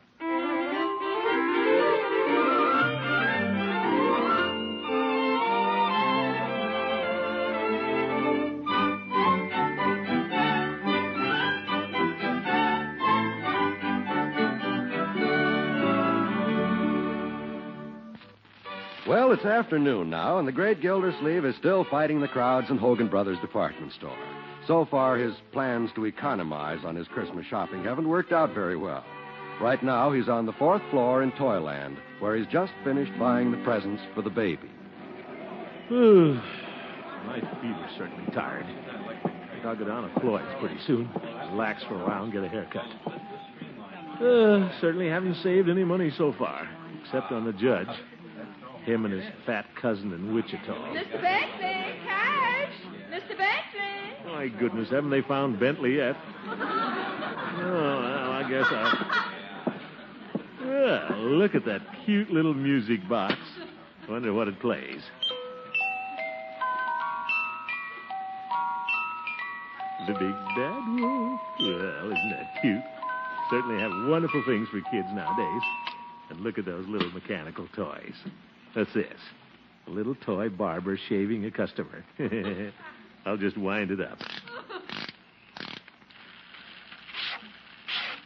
it's 19.34 19.44
afternoon 19.44 20.08
now, 20.10 20.38
and 20.38 20.46
the 20.46 20.52
great 20.52 20.80
Gildersleeve 20.80 21.44
is 21.44 21.56
still 21.56 21.84
fighting 21.90 22.20
the 22.20 22.28
crowds 22.28 22.70
in 22.70 22.78
Hogan 22.78 23.08
Brothers 23.08 23.40
department 23.40 23.92
store. 23.92 24.16
So 24.68 24.86
far, 24.88 25.16
his 25.18 25.34
plans 25.52 25.90
to 25.96 26.06
economize 26.06 26.84
on 26.84 26.94
his 26.94 27.08
Christmas 27.08 27.44
shopping 27.46 27.82
haven't 27.82 28.08
worked 28.08 28.30
out 28.30 28.54
very 28.54 28.76
well. 28.76 29.04
Right 29.60 29.82
now, 29.82 30.12
he's 30.12 30.28
on 30.28 30.46
the 30.46 30.52
fourth 30.52 30.82
floor 30.90 31.24
in 31.24 31.32
Toyland, 31.32 31.96
where 32.20 32.36
he's 32.36 32.46
just 32.46 32.70
finished 32.84 33.10
buying 33.18 33.50
the 33.50 33.56
presents 33.64 34.00
for 34.14 34.22
the 34.22 34.30
baby. 34.30 34.70
My 35.90 37.40
feet 37.40 37.74
are 37.74 37.90
certainly 37.98 38.32
tired. 38.32 38.66
I'll 39.64 39.74
go 39.74 39.84
down 39.84 40.08
to 40.08 40.20
Floyd's 40.20 40.46
pretty 40.60 40.78
soon. 40.86 41.10
Relax 41.50 41.82
for 41.84 42.00
a 42.00 42.06
while 42.06 42.22
and 42.22 42.32
get 42.32 42.44
a 42.44 42.48
haircut. 42.48 42.86
Uh, 44.20 44.70
certainly 44.80 45.08
haven't 45.08 45.36
saved 45.42 45.68
any 45.68 45.82
money 45.82 46.12
so 46.16 46.32
far, 46.38 46.68
except 47.02 47.32
on 47.32 47.44
the 47.44 47.52
judge. 47.54 47.88
Him 48.84 49.04
and 49.06 49.14
his 49.14 49.24
fat 49.46 49.64
cousin 49.80 50.12
in 50.12 50.34
Wichita. 50.34 50.72
Mr. 50.72 51.20
Bentley, 51.20 51.98
cash! 52.04 52.72
Mr. 53.10 53.36
Bentley! 53.36 54.26
My 54.26 54.48
goodness, 54.48 54.90
haven't 54.90 55.10
they 55.10 55.22
found 55.22 55.58
Bentley 55.58 55.96
yet? 55.96 56.16
Oh, 57.56 57.60
well, 57.60 58.32
I 58.32 58.50
guess 58.50 58.66
I. 58.68 59.30
Well, 60.64 61.18
look 61.20 61.54
at 61.54 61.64
that 61.66 61.82
cute 62.04 62.28
little 62.30 62.52
music 62.52 63.08
box. 63.08 63.36
Wonder 64.08 64.32
what 64.32 64.48
it 64.48 64.58
plays. 64.60 65.00
The 70.08 70.14
Big 70.14 70.34
Bad 70.56 71.00
Wolf. 71.00 71.40
Well, 71.60 72.12
isn't 72.12 72.30
that 72.30 72.60
cute? 72.60 72.82
Certainly 73.50 73.80
have 73.80 73.92
wonderful 74.10 74.42
things 74.46 74.68
for 74.68 74.80
kids 74.90 75.08
nowadays. 75.12 75.62
And 76.30 76.40
look 76.40 76.58
at 76.58 76.64
those 76.64 76.86
little 76.88 77.10
mechanical 77.12 77.68
toys. 77.76 78.14
What's 78.74 78.92
this? 78.92 79.06
A 79.86 79.90
little 79.90 80.16
toy 80.16 80.48
barber 80.48 80.98
shaving 81.08 81.44
a 81.44 81.50
customer. 81.50 82.04
I'll 83.26 83.36
just 83.36 83.56
wind 83.56 83.92
it 83.92 84.00
up. 84.00 84.18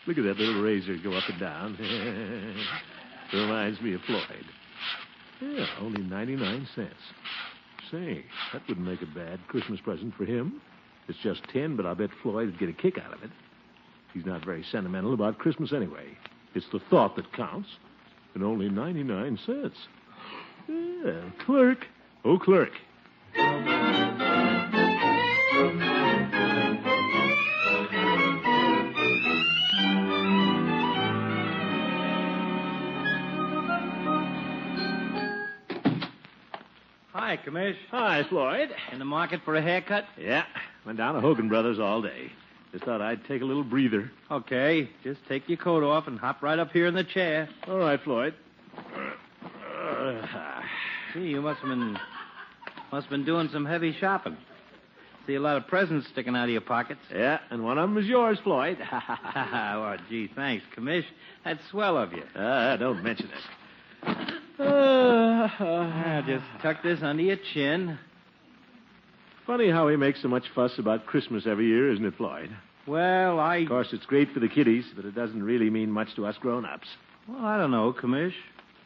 Look 0.06 0.16
at 0.16 0.24
that 0.24 0.38
little 0.38 0.62
razor 0.62 0.96
go 1.04 1.12
up 1.12 1.28
and 1.28 1.38
down. 1.38 1.76
Reminds 3.32 3.80
me 3.82 3.92
of 3.92 4.00
Floyd. 4.02 4.44
Yeah, 5.42 5.66
only 5.80 6.00
99 6.02 6.66
cents. 6.74 6.94
Say, 7.90 8.24
that 8.52 8.62
wouldn't 8.66 8.86
make 8.86 9.02
a 9.02 9.06
bad 9.06 9.40
Christmas 9.48 9.80
present 9.80 10.14
for 10.14 10.24
him. 10.24 10.62
It's 11.08 11.18
just 11.22 11.42
10, 11.52 11.76
but 11.76 11.84
I 11.84 11.92
bet 11.92 12.08
Floyd 12.22 12.46
would 12.46 12.58
get 12.58 12.70
a 12.70 12.72
kick 12.72 12.98
out 12.98 13.12
of 13.12 13.22
it. 13.22 13.30
He's 14.14 14.24
not 14.24 14.44
very 14.46 14.64
sentimental 14.72 15.12
about 15.12 15.38
Christmas 15.38 15.74
anyway. 15.74 16.16
It's 16.54 16.66
the 16.72 16.80
thought 16.88 17.16
that 17.16 17.30
counts. 17.34 17.68
And 18.34 18.42
only 18.42 18.70
99 18.70 19.38
cents. 19.44 19.76
Yeah, 20.68 21.20
clerk. 21.46 21.86
Oh, 22.24 22.38
clerk. 22.38 22.72
Hi, 37.12 37.36
Commish. 37.44 37.76
Hi, 37.90 38.24
Floyd. 38.28 38.70
In 38.92 38.98
the 38.98 39.04
market 39.04 39.40
for 39.44 39.54
a 39.56 39.62
haircut? 39.62 40.04
Yeah, 40.18 40.44
went 40.84 40.98
down 40.98 41.14
to 41.14 41.20
Hogan 41.20 41.48
Brothers 41.48 41.78
all 41.78 42.02
day. 42.02 42.30
Just 42.72 42.84
thought 42.84 43.00
I'd 43.00 43.24
take 43.24 43.40
a 43.40 43.44
little 43.46 43.64
breather. 43.64 44.10
Okay, 44.30 44.90
just 45.02 45.20
take 45.28 45.48
your 45.48 45.56
coat 45.56 45.82
off 45.82 46.06
and 46.06 46.18
hop 46.18 46.42
right 46.42 46.58
up 46.58 46.72
here 46.72 46.86
in 46.86 46.94
the 46.94 47.04
chair. 47.04 47.48
All 47.66 47.78
right, 47.78 48.00
Floyd. 48.02 48.34
You 51.20 51.42
must 51.42 51.60
have 51.60 51.68
been 51.68 51.98
must 52.92 53.06
have 53.06 53.10
been 53.10 53.24
doing 53.24 53.48
some 53.52 53.64
heavy 53.64 53.96
shopping. 53.98 54.36
See 55.26 55.34
a 55.34 55.40
lot 55.40 55.56
of 55.56 55.66
presents 55.66 56.08
sticking 56.08 56.34
out 56.34 56.44
of 56.44 56.50
your 56.50 56.60
pockets. 56.62 57.00
Yeah, 57.14 57.38
and 57.50 57.62
one 57.62 57.76
of 57.76 57.88
them 57.88 57.98
is 57.98 58.06
yours, 58.06 58.38
Floyd. 58.42 58.78
oh, 58.92 59.96
gee, 60.08 60.30
thanks, 60.34 60.64
Commish. 60.76 61.04
That's 61.44 61.60
swell 61.70 61.98
of 61.98 62.12
you. 62.12 62.22
Ah, 62.34 62.76
don't 62.76 63.02
mention 63.02 63.28
it. 63.28 64.34
Ah, 64.60 66.22
just 66.26 66.44
tuck 66.62 66.82
this 66.82 66.98
under 67.00 67.22
your 67.22 67.36
chin. 67.54 67.96
Funny 69.46 69.70
how 69.70 69.86
he 69.88 69.96
makes 69.96 70.20
so 70.20 70.28
much 70.28 70.42
fuss 70.54 70.72
about 70.78 71.06
Christmas 71.06 71.46
every 71.46 71.68
year, 71.68 71.92
isn't 71.92 72.04
it, 72.04 72.14
Floyd? 72.16 72.50
Well, 72.86 73.38
I. 73.38 73.58
Of 73.58 73.68
course, 73.68 73.88
it's 73.92 74.04
great 74.06 74.32
for 74.32 74.40
the 74.40 74.48
kiddies, 74.48 74.84
but 74.96 75.04
it 75.04 75.14
doesn't 75.14 75.42
really 75.42 75.70
mean 75.70 75.92
much 75.92 76.08
to 76.16 76.26
us 76.26 76.36
grown-ups. 76.38 76.88
Well, 77.28 77.44
I 77.44 77.56
don't 77.56 77.70
know, 77.70 77.92
Commish. 77.92 78.34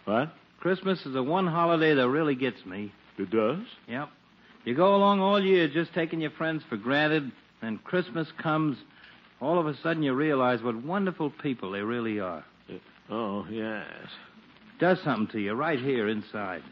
What? 0.04 0.32
Christmas 0.62 1.04
is 1.04 1.12
the 1.12 1.24
one 1.24 1.48
holiday 1.48 1.92
that 1.92 2.08
really 2.08 2.36
gets 2.36 2.64
me. 2.64 2.92
It 3.18 3.30
does? 3.30 3.58
Yep. 3.88 4.10
You 4.64 4.76
go 4.76 4.94
along 4.94 5.18
all 5.18 5.42
year 5.42 5.66
just 5.66 5.92
taking 5.92 6.20
your 6.20 6.30
friends 6.30 6.62
for 6.68 6.76
granted, 6.76 7.32
then 7.60 7.80
Christmas 7.82 8.28
comes, 8.40 8.78
all 9.40 9.58
of 9.58 9.66
a 9.66 9.76
sudden 9.82 10.04
you 10.04 10.14
realize 10.14 10.62
what 10.62 10.80
wonderful 10.84 11.30
people 11.42 11.72
they 11.72 11.80
really 11.80 12.20
are. 12.20 12.44
Uh, 12.70 12.74
oh, 13.10 13.46
yes. 13.50 13.88
Does 14.78 14.98
something 15.02 15.26
to 15.32 15.40
you 15.40 15.52
right 15.54 15.80
here 15.80 16.06
inside. 16.06 16.62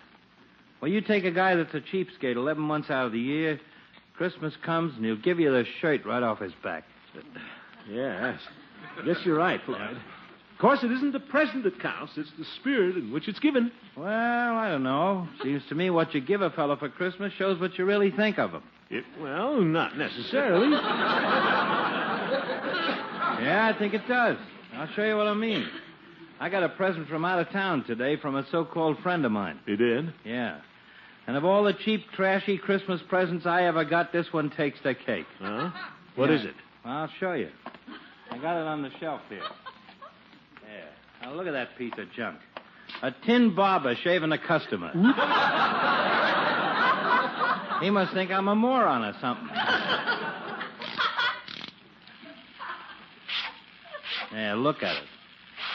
Well, 0.80 0.88
you 0.92 1.00
take 1.00 1.24
a 1.24 1.32
guy 1.32 1.56
that's 1.56 1.74
a 1.74 1.80
cheapskate 1.80 2.36
11 2.36 2.62
months 2.62 2.90
out 2.90 3.06
of 3.06 3.12
the 3.12 3.18
year, 3.18 3.58
Christmas 4.16 4.54
comes 4.64 4.94
and 4.94 5.04
he'll 5.04 5.16
give 5.16 5.40
you 5.40 5.50
the 5.50 5.64
shirt 5.80 6.06
right 6.06 6.22
off 6.22 6.38
his 6.38 6.52
back. 6.62 6.84
Yes. 7.90 8.38
I 9.00 9.04
guess 9.04 9.16
you're 9.24 9.36
right, 9.36 9.60
Floyd. 9.66 9.98
Of 10.60 10.62
course, 10.62 10.82
it 10.82 10.92
isn't 10.92 11.12
the 11.12 11.20
present 11.20 11.64
that 11.64 11.80
counts. 11.80 12.12
It's 12.18 12.28
the 12.38 12.44
spirit 12.60 12.94
in 12.94 13.10
which 13.14 13.28
it's 13.28 13.38
given. 13.38 13.72
Well, 13.96 14.06
I 14.06 14.68
don't 14.68 14.82
know. 14.82 15.26
Seems 15.42 15.62
to 15.70 15.74
me 15.74 15.88
what 15.88 16.12
you 16.12 16.20
give 16.20 16.42
a 16.42 16.50
fellow 16.50 16.76
for 16.76 16.90
Christmas 16.90 17.32
shows 17.38 17.58
what 17.58 17.78
you 17.78 17.86
really 17.86 18.10
think 18.10 18.38
of 18.38 18.50
him. 18.50 18.62
It, 18.90 19.04
well, 19.22 19.58
not 19.62 19.96
necessarily. 19.96 20.68
Yeah, 23.40 23.72
I 23.74 23.78
think 23.78 23.94
it 23.94 24.06
does. 24.06 24.36
I'll 24.74 24.88
show 24.88 25.02
you 25.02 25.16
what 25.16 25.28
I 25.28 25.32
mean. 25.32 25.66
I 26.38 26.50
got 26.50 26.62
a 26.62 26.68
present 26.68 27.08
from 27.08 27.24
out 27.24 27.38
of 27.38 27.48
town 27.48 27.84
today 27.84 28.16
from 28.18 28.36
a 28.36 28.46
so-called 28.50 28.98
friend 28.98 29.24
of 29.24 29.32
mine. 29.32 29.60
You 29.66 29.78
did? 29.78 30.12
Yeah. 30.26 30.58
And 31.26 31.38
of 31.38 31.44
all 31.46 31.64
the 31.64 31.72
cheap, 31.72 32.04
trashy 32.14 32.58
Christmas 32.58 33.00
presents 33.08 33.46
I 33.46 33.62
ever 33.62 33.86
got, 33.86 34.12
this 34.12 34.30
one 34.30 34.50
takes 34.50 34.78
the 34.82 34.94
cake. 34.94 35.24
Huh? 35.38 35.70
What 36.16 36.28
Yeah. 36.28 36.36
is 36.36 36.44
it? 36.44 36.54
I'll 36.84 37.08
show 37.18 37.32
you. 37.32 37.48
I 38.30 38.36
got 38.36 38.60
it 38.60 38.66
on 38.66 38.82
the 38.82 38.90
shelf 39.00 39.22
here. 39.30 39.40
Now 41.22 41.32
look 41.34 41.46
at 41.46 41.52
that 41.52 41.76
piece 41.76 41.92
of 41.98 42.10
junk. 42.16 42.38
A 43.02 43.12
tin 43.24 43.54
barber 43.54 43.94
shaving 44.02 44.32
a 44.32 44.38
customer. 44.38 44.90
he 47.82 47.90
must 47.90 48.12
think 48.14 48.30
I'm 48.30 48.48
a 48.48 48.54
moron 48.54 49.04
or 49.04 49.14
something. 49.20 49.48
Yeah, 54.32 54.54
look 54.54 54.82
at 54.82 54.96
it. 54.96 55.02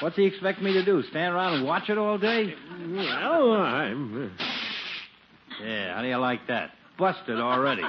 What's 0.02 0.16
he 0.16 0.26
expect 0.26 0.62
me 0.62 0.74
to 0.74 0.84
do? 0.84 1.02
Stand 1.10 1.34
around 1.34 1.56
and 1.56 1.66
watch 1.66 1.90
it 1.90 1.98
all 1.98 2.18
day? 2.18 2.54
Well, 2.90 3.54
I'm. 3.54 4.26
uh, 4.26 5.64
Yeah, 5.64 5.96
how 5.96 6.02
do 6.02 6.08
you 6.08 6.18
like 6.18 6.48
that? 6.48 6.72
Busted 6.98 7.40
already. 7.40 7.82
the 7.82 7.88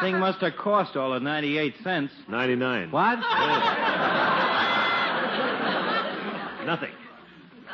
thing 0.00 0.18
must 0.18 0.40
have 0.40 0.56
cost 0.58 0.96
all 0.96 1.12
of 1.12 1.22
98 1.22 1.74
cents. 1.82 2.12
99. 2.28 2.90
What? 2.90 3.18
Nothing. 6.64 6.90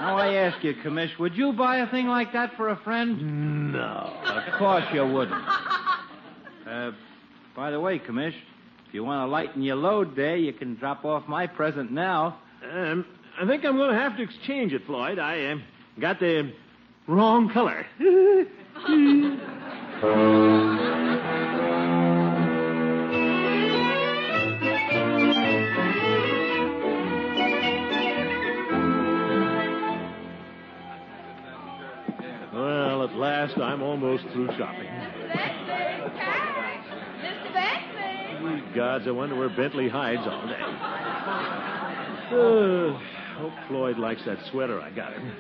Now 0.01 0.17
I 0.17 0.35
ask 0.35 0.63
you, 0.63 0.75
Commish, 0.75 1.19
would 1.19 1.37
you 1.37 1.53
buy 1.53 1.79
a 1.79 1.91
thing 1.91 2.07
like 2.07 2.33
that 2.33 2.57
for 2.57 2.69
a 2.69 2.77
friend? 2.77 3.73
No. 3.73 4.15
Of 4.25 4.59
course 4.59 4.85
you 4.93 5.05
wouldn't. 5.05 5.43
Uh, 6.67 6.93
by 7.57 7.71
the 7.71 7.81
way, 7.81 7.99
Commish, 7.99 8.35
if 8.87 8.95
you 8.95 9.05
want 9.05 9.27
to 9.27 9.31
lighten 9.31 9.63
your 9.63 9.77
load 9.77 10.15
there, 10.15 10.37
you 10.37 10.53
can 10.53 10.77
drop 10.77 11.05
off 11.05 11.27
my 11.27 11.47
present 11.47 11.91
now. 11.91 12.39
Um, 12.73 13.05
I 13.41 13.47
think 13.47 13.65
I'm 13.65 13.77
going 13.77 13.91
to 13.91 13.99
have 13.99 14.17
to 14.17 14.23
exchange 14.23 14.73
it, 14.73 14.83
Floyd. 14.87 15.19
I 15.19 15.47
um, 15.47 15.63
got 16.01 16.21
the 16.21 16.53
wrong 17.07 17.51
color. 17.51 17.87
I'm 33.57 33.83
almost 33.83 34.25
through 34.33 34.49
shopping. 34.59 34.87
Mr. 37.23 37.53
Bexley. 37.53 38.57
Ye 38.57 38.75
Gods, 38.75 39.05
I 39.07 39.11
wonder 39.11 39.37
where 39.37 39.49
Bentley 39.49 39.89
hides 39.89 40.23
all 40.25 40.47
day. 40.47 40.61
Uh, 42.31 42.93
hope 43.39 43.53
Floyd 43.69 43.99
likes 43.99 44.23
that 44.27 44.39
sweater 44.51 44.81
I 44.81 44.91
got 44.91 45.13
him. 45.13 45.33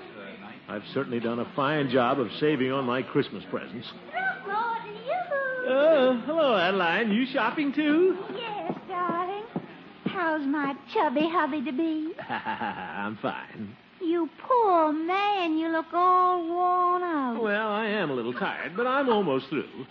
I've 0.68 0.82
certainly 0.92 1.20
done 1.20 1.38
a 1.38 1.50
fine 1.54 1.90
job 1.90 2.18
of 2.20 2.28
saving 2.40 2.72
on 2.72 2.84
my 2.84 3.02
Christmas 3.02 3.44
presents. 3.50 3.86
Oh, 5.70 6.22
hello, 6.24 6.56
Adeline. 6.56 7.10
You 7.12 7.26
shopping 7.32 7.72
too? 7.74 8.16
Yes, 8.34 8.72
darling. 8.88 9.44
How's 10.06 10.40
my 10.46 10.74
chubby 10.94 11.28
hubby 11.30 11.62
to 11.62 11.72
be? 11.72 12.12
I'm 12.28 13.16
fine. 13.18 13.76
You 14.18 14.28
poor 14.48 14.92
man, 14.92 15.56
you 15.58 15.68
look 15.68 15.94
all 15.94 16.44
worn 16.44 17.04
out. 17.04 17.40
Well, 17.40 17.68
I 17.68 17.86
am 17.86 18.10
a 18.10 18.14
little 18.14 18.32
tired, 18.32 18.76
but 18.76 18.84
I'm 18.84 19.08
almost 19.08 19.46
through. 19.48 19.86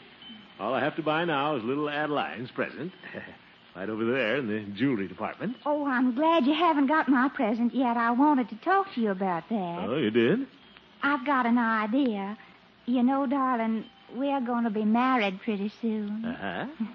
All 0.60 0.74
I 0.74 0.82
have 0.82 0.98
to 0.98 1.02
buy 1.02 1.24
now 1.24 1.56
is 1.56 1.64
little 1.64 1.90
Adeline's 1.90 2.52
present. 2.52 2.92
right 3.76 3.90
over 3.90 4.04
there 4.04 4.36
in 4.36 4.48
the 4.50 4.60
jewelry 4.78 5.08
department. 5.08 5.56
Oh, 5.66 5.88
I'm 5.88 6.14
glad 6.14 6.46
you 6.46 6.54
haven't 6.54 6.88
got 6.88 7.08
my 7.08 7.30
present 7.30 7.74
yet. 7.74 7.96
I 7.96 8.12
wanted 8.12 8.50
to 8.50 8.58
talk 8.58 8.94
to 8.96 9.02
you 9.02 9.12
about 9.12 9.48
that. 9.48 9.88
Oh, 9.88 9.96
you 9.96 10.12
did? 10.12 10.46
I've 11.02 11.26
got 11.26 11.46
an 11.46 11.58
idea. 11.58 12.38
You 12.86 13.04
know, 13.04 13.28
darling, 13.28 13.86
we're 14.14 14.42
going 14.42 14.66
to 14.66 14.70
be 14.70 14.84
married 14.84 15.40
pretty 15.40 15.72
soon. 15.82 16.26
Uh-huh. 16.26 16.66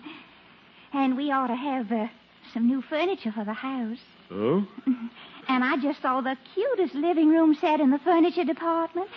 And 0.94 1.16
we 1.16 1.30
ought 1.30 1.46
to 1.46 1.56
have 1.56 1.90
uh, 1.90 2.08
some 2.52 2.66
new 2.66 2.82
furniture 2.82 3.32
for 3.32 3.44
the 3.44 3.52
house. 3.52 3.98
Oh? 4.30 4.66
And 5.48 5.64
I 5.64 5.76
just 5.76 6.00
saw 6.00 6.20
the 6.20 6.36
cutest 6.54 6.94
living 6.94 7.28
room 7.28 7.56
set 7.60 7.80
in 7.80 7.90
the 7.90 7.98
furniture 7.98 8.44
department. 8.44 9.08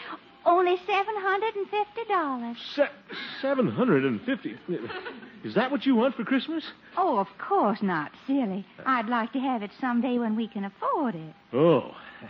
Only 0.44 0.76
$750. 0.78 2.56
Se- 2.76 2.90
750 3.42 4.58
Is 5.44 5.54
that 5.54 5.70
what 5.72 5.86
you 5.86 5.96
want 5.96 6.16
for 6.16 6.24
Christmas? 6.24 6.64
Oh, 6.98 7.20
of 7.20 7.28
course 7.38 7.82
not, 7.84 8.12
silly. 8.26 8.66
I'd 8.86 9.08
like 9.08 9.34
to 9.34 9.40
have 9.40 9.62
it 9.64 9.72
someday 9.80 10.18
when 10.18 10.36
we 10.36 10.48
can 10.48 10.66
afford 10.66 11.16
it. 11.16 11.34
Oh. 11.54 11.96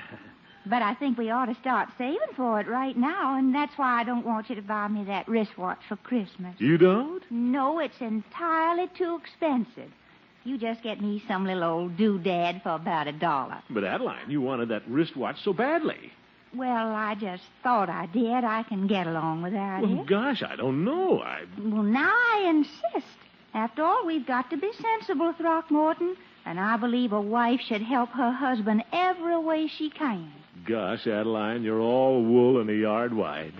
But 0.67 0.81
I 0.81 0.95
think 0.95 1.19
we 1.19 1.29
ought 1.29 1.45
to 1.45 1.53
start 1.61 1.89
saving 1.95 2.33
for 2.35 2.59
it 2.59 2.67
right 2.67 2.97
now, 2.97 3.37
and 3.37 3.53
that's 3.53 3.77
why 3.77 4.01
I 4.01 4.03
don't 4.03 4.25
want 4.25 4.49
you 4.49 4.55
to 4.55 4.63
buy 4.63 4.87
me 4.87 5.03
that 5.03 5.27
wristwatch 5.27 5.77
for 5.87 5.95
Christmas. 5.97 6.55
You 6.57 6.79
don't? 6.79 7.21
No, 7.29 7.77
it's 7.77 8.01
entirely 8.01 8.89
too 8.97 9.19
expensive. 9.21 9.91
You 10.45 10.57
just 10.59 10.83
get 10.83 11.01
me 11.01 11.23
some 11.27 11.45
little 11.45 11.63
old 11.63 11.97
doodad 11.97 12.61
for 12.63 12.69
about 12.75 13.07
a 13.07 13.11
dollar. 13.11 13.57
But 13.69 13.83
Adeline, 13.83 14.29
you 14.29 14.41
wanted 14.41 14.69
that 14.69 14.83
wristwatch 14.87 15.43
so 15.43 15.53
badly. 15.53 16.11
Well, 16.55 16.93
I 16.95 17.15
just 17.15 17.43
thought 17.63 17.89
I 17.89 18.05
did. 18.05 18.43
I 18.45 18.63
can 18.63 18.85
get 18.87 19.07
along 19.07 19.41
without 19.41 19.81
Well, 19.81 20.01
it. 20.01 20.05
gosh, 20.07 20.43
I 20.43 20.55
don't 20.55 20.85
know. 20.85 21.19
I. 21.21 21.41
Well, 21.59 21.83
now 21.83 22.11
I 22.13 22.45
insist. 22.47 23.11
After 23.53 23.83
all, 23.83 24.05
we've 24.05 24.25
got 24.25 24.49
to 24.51 24.57
be 24.57 24.71
sensible, 24.73 25.33
Throckmorton. 25.33 26.15
And 26.45 26.59
I 26.59 26.77
believe 26.77 27.11
a 27.11 27.19
wife 27.19 27.59
should 27.61 27.81
help 27.81 28.11
her 28.11 28.31
husband 28.31 28.83
every 28.93 29.37
way 29.39 29.67
she 29.67 29.89
can. 29.89 30.31
Gosh, 30.65 31.07
Adeline, 31.07 31.63
you're 31.63 31.81
all 31.81 32.21
wool 32.23 32.61
and 32.61 32.69
a 32.69 32.75
yard 32.75 33.13
wide. 33.13 33.53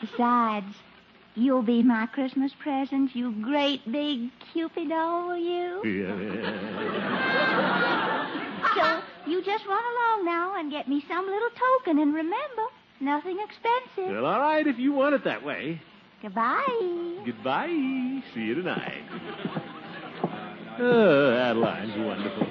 Besides, 0.00 0.74
you'll 1.36 1.62
be 1.62 1.82
my 1.82 2.06
Christmas 2.06 2.52
present, 2.60 3.14
you 3.14 3.32
great 3.42 3.80
big 3.90 4.30
Cupid 4.52 4.88
doll, 4.88 5.36
you. 5.36 5.80
So 8.74 9.00
you 9.26 9.42
just 9.44 9.64
run 9.66 9.82
along 9.84 10.24
now 10.24 10.58
and 10.58 10.70
get 10.70 10.88
me 10.88 11.04
some 11.08 11.26
little 11.26 11.48
token, 11.50 11.98
and 11.98 12.14
remember, 12.14 12.62
nothing 13.00 13.38
expensive. 13.38 14.12
Well, 14.14 14.26
all 14.26 14.40
right, 14.40 14.66
if 14.66 14.78
you 14.78 14.92
want 14.92 15.14
it 15.14 15.24
that 15.24 15.44
way. 15.44 15.80
Goodbye. 16.22 17.22
Goodbye. 17.24 18.22
See 18.34 18.40
you 18.40 18.54
tonight. 18.54 19.02
Oh, 20.78 21.32
Adeline's 21.32 21.96
wonderful. 22.06 22.46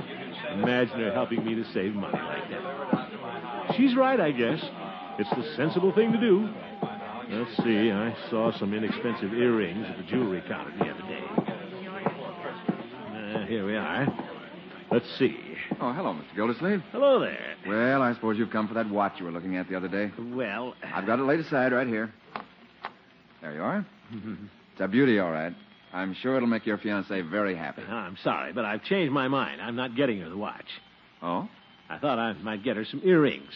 Imagine 0.53 0.99
her 0.99 1.11
helping 1.13 1.45
me 1.45 1.53
to 1.53 1.63
save 1.73 1.93
money 1.93 2.17
like 2.17 2.49
that. 2.49 3.75
She's 3.77 3.95
right, 3.95 4.19
I 4.19 4.31
guess. 4.31 4.59
It's 5.19 5.29
the 5.29 5.55
sensible 5.55 5.91
thing 5.93 6.11
to 6.11 6.17
do. 6.17 6.49
Let's 7.29 7.57
see. 7.57 7.91
I 7.91 8.15
saw 8.29 8.51
some 8.57 8.73
inexpensive 8.73 9.33
earrings 9.33 9.85
at 9.89 9.97
the 9.97 10.03
jewelry 10.03 10.43
counter 10.47 10.71
the 10.77 10.85
other 10.89 11.01
day. 11.01 11.23
Uh, 13.13 13.45
here 13.47 13.65
we 13.65 13.75
are. 13.75 14.07
Let's 14.91 15.05
see. 15.17 15.35
Oh, 15.81 15.91
hello, 15.91 16.13
Mr. 16.13 16.35
Gildersleeve. 16.35 16.81
Hello 16.91 17.19
there. 17.19 17.55
Well, 17.67 18.01
I 18.01 18.13
suppose 18.13 18.37
you've 18.37 18.51
come 18.51 18.67
for 18.67 18.75
that 18.75 18.89
watch 18.89 19.13
you 19.19 19.25
were 19.25 19.31
looking 19.31 19.57
at 19.57 19.67
the 19.67 19.75
other 19.75 19.87
day. 19.87 20.11
Well, 20.19 20.75
I've 20.83 21.05
got 21.05 21.19
it 21.19 21.23
laid 21.23 21.39
aside 21.39 21.73
right 21.73 21.87
here. 21.87 22.13
There 23.41 23.53
you 23.53 23.61
are. 23.61 23.85
It's 24.75 24.81
a 24.81 24.89
beauty, 24.89 25.19
all 25.19 25.31
right. 25.31 25.55
I'm 25.93 26.13
sure 26.15 26.35
it'll 26.35 26.49
make 26.49 26.65
your 26.65 26.77
fiancée 26.77 27.23
very 27.31 27.55
happy. 27.55 27.81
I'm 27.83 28.17
sorry, 28.21 28.51
but 28.51 28.65
I've 28.65 28.83
changed 28.83 29.13
my 29.13 29.29
mind. 29.29 29.61
I'm 29.61 29.77
not 29.77 29.95
getting 29.95 30.19
her 30.19 30.27
the 30.27 30.35
watch. 30.35 30.65
Oh? 31.23 31.47
I 31.89 31.97
thought 31.97 32.19
I 32.19 32.33
might 32.33 32.61
get 32.61 32.75
her 32.75 32.83
some 32.83 32.99
earrings. 33.05 33.51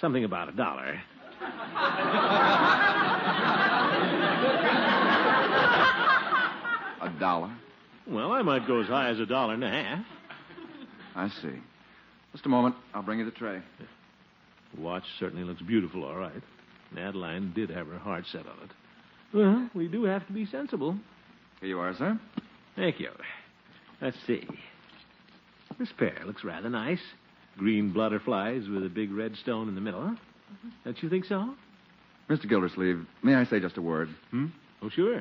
Something 0.00 0.22
about 0.22 0.48
a 0.48 0.52
dollar. 0.52 1.00
A 7.02 7.08
dollar? 7.18 7.50
Well, 8.06 8.32
I 8.32 8.42
might 8.42 8.66
go 8.66 8.80
as 8.80 8.88
high 8.88 9.10
as 9.10 9.18
a 9.18 9.26
dollar 9.26 9.54
and 9.54 9.64
a 9.64 9.70
half. 9.70 10.04
I 11.14 11.28
see. 11.28 11.58
Just 12.32 12.46
a 12.46 12.48
moment. 12.48 12.76
I'll 12.94 13.02
bring 13.02 13.18
you 13.18 13.24
the 13.24 13.30
tray. 13.30 13.60
The 14.74 14.80
watch 14.80 15.04
certainly 15.18 15.44
looks 15.44 15.62
beautiful, 15.62 16.04
all 16.04 16.16
right. 16.16 16.42
Adeline 16.96 17.52
did 17.54 17.70
have 17.70 17.86
her 17.86 17.98
heart 17.98 18.24
set 18.30 18.46
on 18.46 18.56
it. 18.64 18.70
Well, 19.32 19.70
we 19.74 19.86
do 19.88 20.04
have 20.04 20.26
to 20.26 20.32
be 20.32 20.44
sensible. 20.46 20.96
Here 21.60 21.68
you 21.70 21.78
are, 21.78 21.94
sir. 21.94 22.18
Thank 22.76 22.98
you. 23.00 23.10
Let's 24.00 24.16
see. 24.26 24.46
This 25.78 25.92
pair 25.98 26.18
looks 26.26 26.42
rather 26.44 26.68
nice. 26.68 27.00
Green 27.58 27.92
butterflies 27.92 28.68
with 28.68 28.84
a 28.84 28.88
big 28.88 29.12
red 29.12 29.36
stone 29.36 29.68
in 29.68 29.74
the 29.74 29.80
middle. 29.80 30.16
Don't 30.84 31.02
you 31.02 31.08
think 31.08 31.24
so? 31.26 31.54
Mr. 32.30 32.48
Gildersleeve, 32.48 33.04
may 33.24 33.34
I 33.34 33.44
say 33.44 33.58
just 33.58 33.76
a 33.76 33.82
word? 33.82 34.08
Hmm? 34.30 34.46
Oh, 34.80 34.88
sure. 34.88 35.20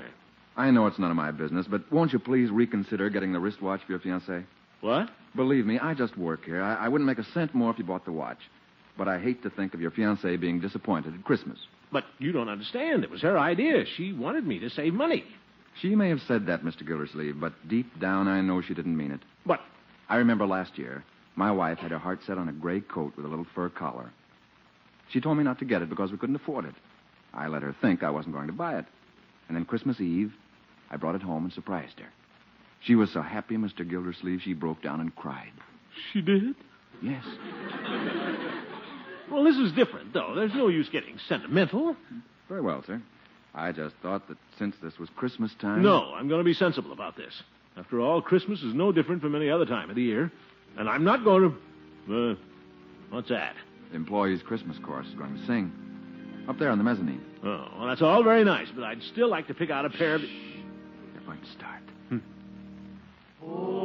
I 0.56 0.70
know 0.70 0.86
it's 0.86 1.00
none 1.00 1.10
of 1.10 1.18
my 1.18 1.32
business, 1.32 1.66
but 1.68 1.92
won't 1.92 2.14
you 2.14 2.20
please 2.20 2.52
reconsider 2.52 3.10
getting 3.10 3.34
the 3.34 3.40
wristwatch 3.40 3.82
for 3.86 3.94
your 3.94 4.00
fiancée? 4.00 4.46
What? 4.82 5.10
Believe 5.36 5.66
me, 5.66 5.80
I 5.80 5.96
just 5.96 6.18
work 6.18 6.46
here. 6.46 6.62
I, 6.62 6.76
I 6.76 6.88
wouldn't 6.88 7.08
make 7.08 7.18
a 7.18 7.24
cent 7.34 7.56
more 7.56 7.72
if 7.72 7.80
you 7.80 7.84
bought 7.84 8.06
the 8.06 8.12
watch. 8.12 8.38
But 8.96 9.08
I 9.08 9.20
hate 9.20 9.42
to 9.44 9.50
think 9.50 9.74
of 9.74 9.82
your 9.82 9.92
fiancée 9.92 10.40
being 10.40 10.60
disappointed 10.60 11.16
at 11.16 11.24
Christmas. 11.24 11.58
But 11.92 12.04
you 12.20 12.32
don't 12.32 12.50
understand. 12.50 13.04
It 13.04 13.10
was 13.10 13.22
her 13.22 13.40
idea. 13.40 13.86
She 13.98 14.14
wanted 14.14 14.46
me 14.46 14.60
to 14.60 14.70
save 14.70 14.94
money. 14.94 15.24
She 15.82 15.96
may 15.96 16.10
have 16.10 16.22
said 16.28 16.46
that, 16.46 16.64
Mr. 16.64 16.86
Gildersleeve, 16.86 17.40
but 17.40 17.54
deep 17.68 18.00
down 18.00 18.28
I 18.28 18.42
know 18.42 18.62
she 18.62 18.74
didn't 18.76 18.98
mean 18.98 19.12
it. 19.12 19.22
But 19.46 19.62
I 20.10 20.18
remember 20.18 20.46
last 20.46 20.78
year, 20.78 21.04
my 21.36 21.52
wife 21.52 21.80
had 21.80 21.92
her 21.92 21.98
heart 21.98 22.20
set 22.28 22.38
on 22.38 22.50
a 22.50 22.54
gray 22.54 22.82
coat 22.82 23.14
with 23.16 23.26
a 23.26 23.30
little 23.30 23.48
fur 23.56 23.70
collar. 23.70 24.12
She 25.12 25.22
told 25.22 25.38
me 25.38 25.44
not 25.44 25.58
to 25.60 25.66
get 25.66 25.82
it 25.82 25.90
because 25.90 26.12
we 26.12 26.18
couldn't 26.18 26.36
afford 26.36 26.66
it. 26.66 26.76
I 27.34 27.48
let 27.48 27.62
her 27.64 27.76
think 27.82 28.04
I 28.04 28.10
wasn't 28.10 28.36
going 28.36 28.48
to 28.48 28.54
buy 28.54 28.78
it. 28.80 28.86
And 29.48 29.56
then 29.56 29.66
Christmas 29.66 30.00
Eve, 30.00 30.34
I 30.90 30.98
brought 30.98 31.16
it 31.16 31.22
home 31.22 31.44
and 31.46 31.54
surprised 31.54 32.00
her. 32.00 32.10
She 32.82 32.96
was 32.96 33.12
so 33.12 33.22
happy, 33.22 33.58
Mr. 33.58 33.88
Gildersleeve, 33.88 34.42
she 34.42 34.54
broke 34.54 34.82
down 34.82 35.02
and 35.02 35.16
cried. 35.16 35.52
She 36.14 36.22
did? 36.22 36.56
Yes. 37.02 37.24
Well, 39.32 39.44
this 39.44 39.58
is 39.58 39.72
different, 39.74 40.14
though. 40.14 40.34
There's 40.36 40.54
no 40.54 40.70
use 40.70 40.90
getting 40.90 41.18
sentimental. 41.28 41.96
Very 42.48 42.62
well, 42.62 42.84
sir. 42.86 43.02
I 43.54 43.72
just 43.72 43.96
thought 44.02 44.28
that 44.28 44.38
since 44.58 44.76
this 44.82 44.98
was 44.98 45.10
Christmas 45.16 45.52
time. 45.60 45.82
No, 45.82 46.14
I'm 46.14 46.28
going 46.28 46.40
to 46.40 46.46
be 46.46 46.54
sensible 46.54 46.92
about 46.92 47.16
this. 47.18 47.34
After 47.78 48.00
all, 48.00 48.22
Christmas 48.22 48.62
is 48.62 48.74
no 48.74 48.92
different 48.92 49.22
from 49.22 49.36
any 49.36 49.50
other 49.50 49.66
time 49.66 49.90
of 49.90 49.96
the 49.96 50.04
year. 50.04 50.32
And 50.78 50.90
I'm 50.90 51.04
not 51.04 51.24
going 51.24 51.56
to. 52.08 52.32
Uh, 52.32 52.36
what's 53.10 53.30
that? 53.30 53.56
The 53.92 53.96
employees' 53.96 54.42
Christmas 54.44 54.78
chorus 54.84 55.08
is 55.08 55.16
going 55.16 55.36
to 55.36 55.46
sing. 55.46 55.72
Up 56.50 56.58
there 56.58 56.72
on 56.72 56.80
the 56.80 56.84
mezzanine. 56.84 57.24
Oh, 57.44 57.68
well, 57.78 57.88
that's 57.88 58.02
all 58.02 58.24
very 58.24 58.44
nice, 58.44 58.68
but 58.74 58.84
I'd 58.84 59.04
still 59.04 59.30
like 59.30 59.46
to 59.48 59.54
pick 59.54 59.70
out 59.70 59.86
a 59.86 59.90
pair 59.92 60.16
of. 60.16 60.22
They're 60.22 61.22
going 61.24 61.40
to 61.40 61.52
start. 61.52 61.84
Yet 62.12 63.79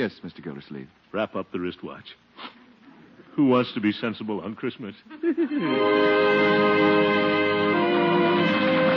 Yes, 0.00 0.12
Mr. 0.24 0.42
Gildersleeve. 0.42 0.88
wrap 1.12 1.36
up 1.36 1.52
the 1.52 1.60
wristwatch. 1.60 2.16
Who 3.36 3.48
wants 3.48 3.74
to 3.74 3.82
be 3.82 3.92
sensible 3.92 4.40
on 4.40 4.54
Christmas? 4.54 4.94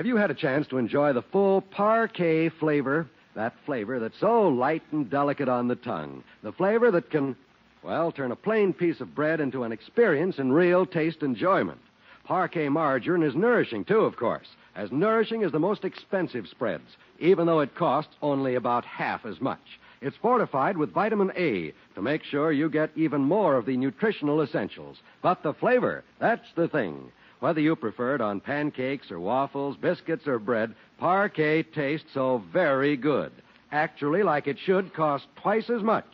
Have 0.00 0.06
you 0.06 0.16
had 0.16 0.30
a 0.30 0.34
chance 0.34 0.66
to 0.68 0.78
enjoy 0.78 1.12
the 1.12 1.20
full 1.20 1.60
Parkay 1.60 2.50
flavor? 2.58 3.06
That 3.34 3.52
flavor 3.66 3.98
that's 4.00 4.18
so 4.18 4.48
light 4.48 4.82
and 4.92 5.10
delicate 5.10 5.46
on 5.46 5.68
the 5.68 5.76
tongue. 5.76 6.24
The 6.42 6.52
flavor 6.52 6.90
that 6.92 7.10
can, 7.10 7.36
well, 7.82 8.10
turn 8.10 8.32
a 8.32 8.36
plain 8.36 8.72
piece 8.72 9.02
of 9.02 9.14
bread 9.14 9.40
into 9.40 9.62
an 9.62 9.72
experience 9.72 10.38
in 10.38 10.52
real 10.52 10.86
taste 10.86 11.22
enjoyment. 11.22 11.82
Parkay 12.26 12.70
margarine 12.70 13.22
is 13.22 13.34
nourishing, 13.34 13.84
too, 13.84 14.00
of 14.00 14.16
course. 14.16 14.46
As 14.74 14.90
nourishing 14.90 15.42
as 15.42 15.52
the 15.52 15.58
most 15.58 15.84
expensive 15.84 16.46
spreads, 16.48 16.96
even 17.18 17.44
though 17.44 17.60
it 17.60 17.74
costs 17.74 18.14
only 18.22 18.54
about 18.54 18.86
half 18.86 19.26
as 19.26 19.38
much. 19.38 19.60
It's 20.00 20.16
fortified 20.16 20.78
with 20.78 20.94
vitamin 20.94 21.30
A 21.36 21.74
to 21.94 22.00
make 22.00 22.24
sure 22.24 22.52
you 22.52 22.70
get 22.70 22.90
even 22.96 23.20
more 23.20 23.54
of 23.54 23.66
the 23.66 23.76
nutritional 23.76 24.40
essentials. 24.40 24.96
But 25.20 25.42
the 25.42 25.52
flavor, 25.52 26.04
that's 26.18 26.50
the 26.56 26.68
thing. 26.68 27.12
Whether 27.40 27.60
you 27.60 27.74
prefer 27.74 28.14
it 28.14 28.20
on 28.20 28.40
pancakes 28.40 29.10
or 29.10 29.18
waffles, 29.18 29.76
biscuits 29.76 30.28
or 30.28 30.38
bread, 30.38 30.74
Parkay 31.00 31.64
tastes 31.74 32.06
so 32.12 32.42
very 32.52 32.96
good. 32.96 33.32
Actually, 33.72 34.22
like 34.22 34.46
it 34.46 34.58
should 34.64 34.92
cost 34.92 35.24
twice 35.36 35.70
as 35.70 35.82
much. 35.82 36.04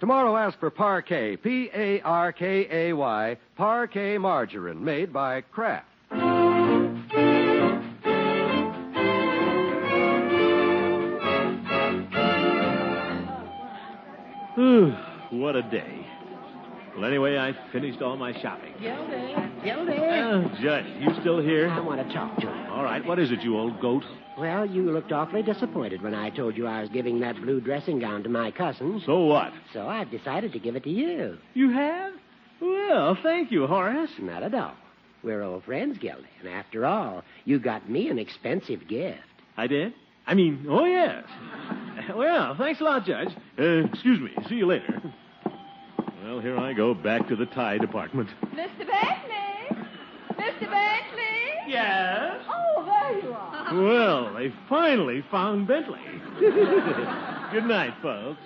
Tomorrow, 0.00 0.36
ask 0.36 0.58
for 0.58 0.70
Parkay, 0.70 1.40
P 1.42 1.70
A 1.74 2.00
R 2.02 2.32
K 2.32 2.68
A 2.70 2.92
Y, 2.92 3.36
Parkay 3.58 4.20
margarine, 4.20 4.84
made 4.84 5.12
by 5.12 5.40
Kraft. 5.40 5.86
Whew, 14.56 14.94
what 15.30 15.56
a 15.56 15.62
day. 15.62 16.06
Well, 16.94 17.04
anyway, 17.06 17.38
I 17.38 17.56
finished 17.72 18.02
all 18.02 18.16
my 18.16 18.38
shopping. 18.40 18.74
Gildy. 19.64 19.92
Gildy. 19.92 20.00
Oh, 20.00 20.50
Judge, 20.62 20.86
you 21.00 21.08
still 21.20 21.40
here? 21.40 21.68
I 21.68 21.80
want 21.80 22.06
to 22.06 22.14
talk 22.14 22.36
to 22.36 22.42
you. 22.42 22.48
All 22.48 22.82
right, 22.84 23.04
what 23.04 23.18
is 23.18 23.30
it, 23.30 23.40
you 23.42 23.56
old 23.56 23.80
goat? 23.80 24.04
Well, 24.38 24.66
you 24.66 24.90
looked 24.90 25.12
awfully 25.12 25.42
disappointed 25.42 26.02
when 26.02 26.14
I 26.14 26.30
told 26.30 26.56
you 26.56 26.66
I 26.66 26.80
was 26.80 26.90
giving 26.90 27.20
that 27.20 27.36
blue 27.36 27.60
dressing 27.60 28.00
gown 28.00 28.22
to 28.24 28.28
my 28.28 28.50
cousin. 28.50 29.00
So 29.06 29.24
what? 29.26 29.52
So 29.72 29.86
I've 29.88 30.10
decided 30.10 30.52
to 30.52 30.58
give 30.58 30.74
it 30.76 30.82
to 30.84 30.90
you. 30.90 31.38
You 31.54 31.70
have? 31.70 32.12
Well, 32.60 33.16
thank 33.22 33.50
you, 33.52 33.66
Horace. 33.66 34.10
Not 34.20 34.42
at 34.42 34.54
all. 34.54 34.74
We're 35.22 35.42
old 35.42 35.64
friends, 35.64 35.98
Gildy. 35.98 36.26
And 36.40 36.48
after 36.48 36.84
all, 36.84 37.22
you 37.44 37.58
got 37.58 37.88
me 37.88 38.08
an 38.08 38.18
expensive 38.18 38.86
gift. 38.88 39.20
I 39.56 39.66
did? 39.66 39.94
I 40.26 40.34
mean, 40.34 40.66
oh, 40.68 40.84
yes. 40.84 41.24
Well, 42.14 42.54
thanks 42.58 42.80
a 42.82 42.84
lot, 42.84 43.06
Judge. 43.06 43.28
Uh, 43.58 43.86
excuse 43.86 44.20
me. 44.20 44.30
See 44.48 44.56
you 44.56 44.66
later. 44.66 45.00
Well, 46.22 46.38
here 46.40 46.58
I 46.58 46.74
go 46.74 46.92
back 46.92 47.28
to 47.28 47.36
the 47.36 47.46
tie 47.46 47.78
department. 47.78 48.28
Mr. 48.54 48.78
Bentley? 48.78 49.53
Mr. 50.44 50.60
Bentley? 50.70 51.68
Yes? 51.68 52.40
Oh, 52.48 52.84
there 52.84 53.18
you 53.20 53.32
are. 53.32 53.82
Well, 53.82 54.34
they 54.34 54.52
finally 54.68 55.24
found 55.30 55.66
Bentley. 55.66 56.00
Good 56.38 57.64
night, 57.66 57.94
folks. 58.02 58.40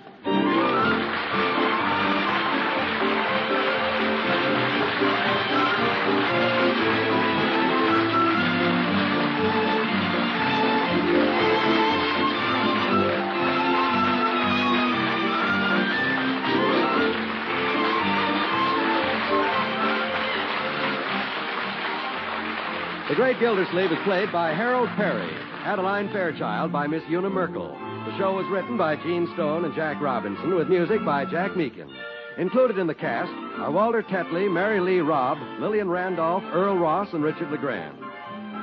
Great 23.19 23.37
Gildersleeve 23.41 23.91
is 23.91 23.97
played 24.05 24.31
by 24.31 24.53
Harold 24.53 24.87
Peary, 24.95 25.29
Adeline 25.65 26.07
Fairchild 26.13 26.71
by 26.71 26.87
Miss 26.87 27.03
Una 27.09 27.29
Merkel. 27.29 27.67
The 28.05 28.17
show 28.17 28.33
was 28.33 28.47
written 28.49 28.77
by 28.77 28.95
Gene 28.95 29.29
Stone 29.33 29.65
and 29.65 29.75
Jack 29.75 29.99
Robinson 29.99 30.55
with 30.55 30.69
music 30.69 31.03
by 31.03 31.25
Jack 31.25 31.51
Meakin. 31.51 31.93
Included 32.37 32.77
in 32.77 32.87
the 32.87 32.95
cast 32.95 33.29
are 33.59 33.71
Walter 33.71 34.03
Tetley, 34.03 34.49
Mary 34.49 34.79
Lee 34.79 35.01
Robb, 35.01 35.37
Lillian 35.59 35.89
Randolph, 35.89 36.43
Earl 36.53 36.77
Ross, 36.77 37.09
and 37.11 37.21
Richard 37.21 37.51
LeGrand. 37.51 37.97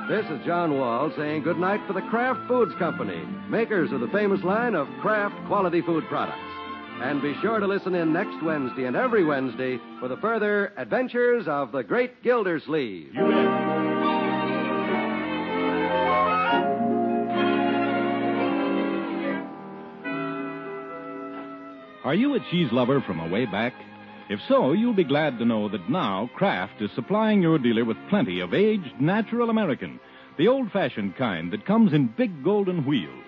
This 0.09 0.25
is 0.25 0.43
John 0.43 0.75
Wald 0.75 1.13
saying 1.15 1.43
good 1.43 1.59
night 1.59 1.81
for 1.85 1.93
the 1.93 2.01
Kraft 2.09 2.39
Foods 2.47 2.73
Company, 2.79 3.23
makers 3.51 3.91
of 3.91 3.99
the 3.99 4.07
famous 4.07 4.43
line 4.43 4.73
of 4.73 4.87
Kraft 5.01 5.35
quality 5.45 5.83
food 5.83 6.03
products. 6.09 6.39
And 7.03 7.21
be 7.21 7.35
sure 7.43 7.59
to 7.59 7.67
listen 7.67 7.93
in 7.93 8.11
next 8.11 8.43
Wednesday 8.43 8.85
and 8.85 8.95
every 8.95 9.23
Wednesday 9.23 9.79
for 9.99 10.07
the 10.07 10.17
further 10.17 10.73
adventures 10.77 11.47
of 11.47 11.71
the 11.71 11.83
Great 11.83 12.23
Gildersleeve. 12.23 13.13
Are 22.07 22.15
you 22.15 22.35
a 22.35 22.39
cheese 22.49 22.71
lover 22.71 23.01
from 23.01 23.19
a 23.19 23.27
way 23.27 23.45
back? 23.45 23.73
If 24.29 24.39
so, 24.47 24.71
you'll 24.71 24.93
be 24.93 25.03
glad 25.03 25.37
to 25.39 25.45
know 25.45 25.67
that 25.67 25.89
now 25.89 26.29
Kraft 26.35 26.81
is 26.81 26.89
supplying 26.95 27.41
your 27.41 27.59
dealer 27.59 27.83
with 27.83 27.97
plenty 28.09 28.39
of 28.39 28.53
aged 28.53 29.01
natural 29.01 29.49
American, 29.49 29.99
the 30.37 30.47
old 30.47 30.71
fashioned 30.71 31.17
kind 31.17 31.51
that 31.51 31.65
comes 31.65 31.91
in 31.91 32.13
big 32.17 32.45
golden 32.45 32.85
wheels. 32.85 33.25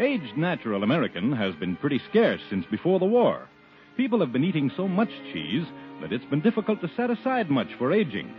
Aged 0.00 0.36
natural 0.36 0.82
American 0.82 1.30
has 1.30 1.54
been 1.54 1.76
pretty 1.76 2.00
scarce 2.10 2.40
since 2.50 2.66
before 2.66 2.98
the 2.98 3.04
war. 3.04 3.48
People 3.96 4.18
have 4.18 4.32
been 4.32 4.42
eating 4.42 4.72
so 4.76 4.88
much 4.88 5.10
cheese 5.32 5.66
that 6.00 6.12
it's 6.12 6.24
been 6.24 6.40
difficult 6.40 6.80
to 6.80 6.90
set 6.96 7.10
aside 7.10 7.48
much 7.48 7.68
for 7.78 7.92
aging. 7.92 8.34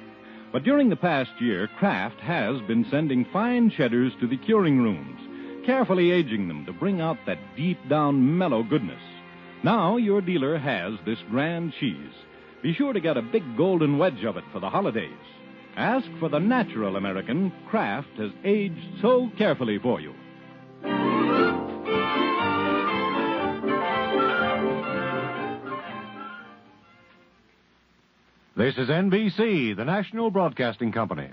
But 0.52 0.66
during 0.66 0.90
the 0.90 0.98
past 0.98 1.32
year, 1.40 1.70
Kraft 1.80 2.20
has 2.20 2.60
been 2.68 2.86
sending 2.92 3.24
fine 3.32 3.70
cheddars 3.70 4.12
to 4.20 4.28
the 4.28 4.36
curing 4.36 4.80
rooms, 4.82 5.66
carefully 5.66 6.12
aging 6.12 6.50
them 6.50 6.66
to 6.66 6.74
bring 6.74 7.00
out 7.00 7.18
that 7.26 7.56
deep 7.56 7.80
down 7.88 8.38
mellow 8.38 8.62
goodness. 8.62 9.00
Now 9.64 9.98
your 9.98 10.22
dealer 10.22 10.58
has 10.58 10.94
this 11.06 11.20
grand 11.30 11.74
cheese. 11.80 12.14
Be 12.64 12.74
sure 12.74 12.94
to 12.94 13.00
get 13.00 13.18
a 13.18 13.22
big 13.22 13.58
golden 13.58 13.98
wedge 13.98 14.24
of 14.24 14.38
it 14.38 14.44
for 14.54 14.60
the 14.60 14.70
holidays. 14.70 15.12
Ask 15.76 16.08
for 16.20 16.30
the 16.30 16.40
natural 16.40 16.96
American 16.96 17.52
Kraft 17.70 18.10
has 18.18 18.32
aged 18.44 19.02
so 19.02 19.30
carefully 19.38 19.78
for 19.80 20.00
you. 20.00 20.14
This 28.56 28.76
is 28.78 28.90
NBC, 28.90 29.76
the 29.76 29.86
national 29.86 30.32
broadcasting 30.32 30.92
company. 30.92 31.30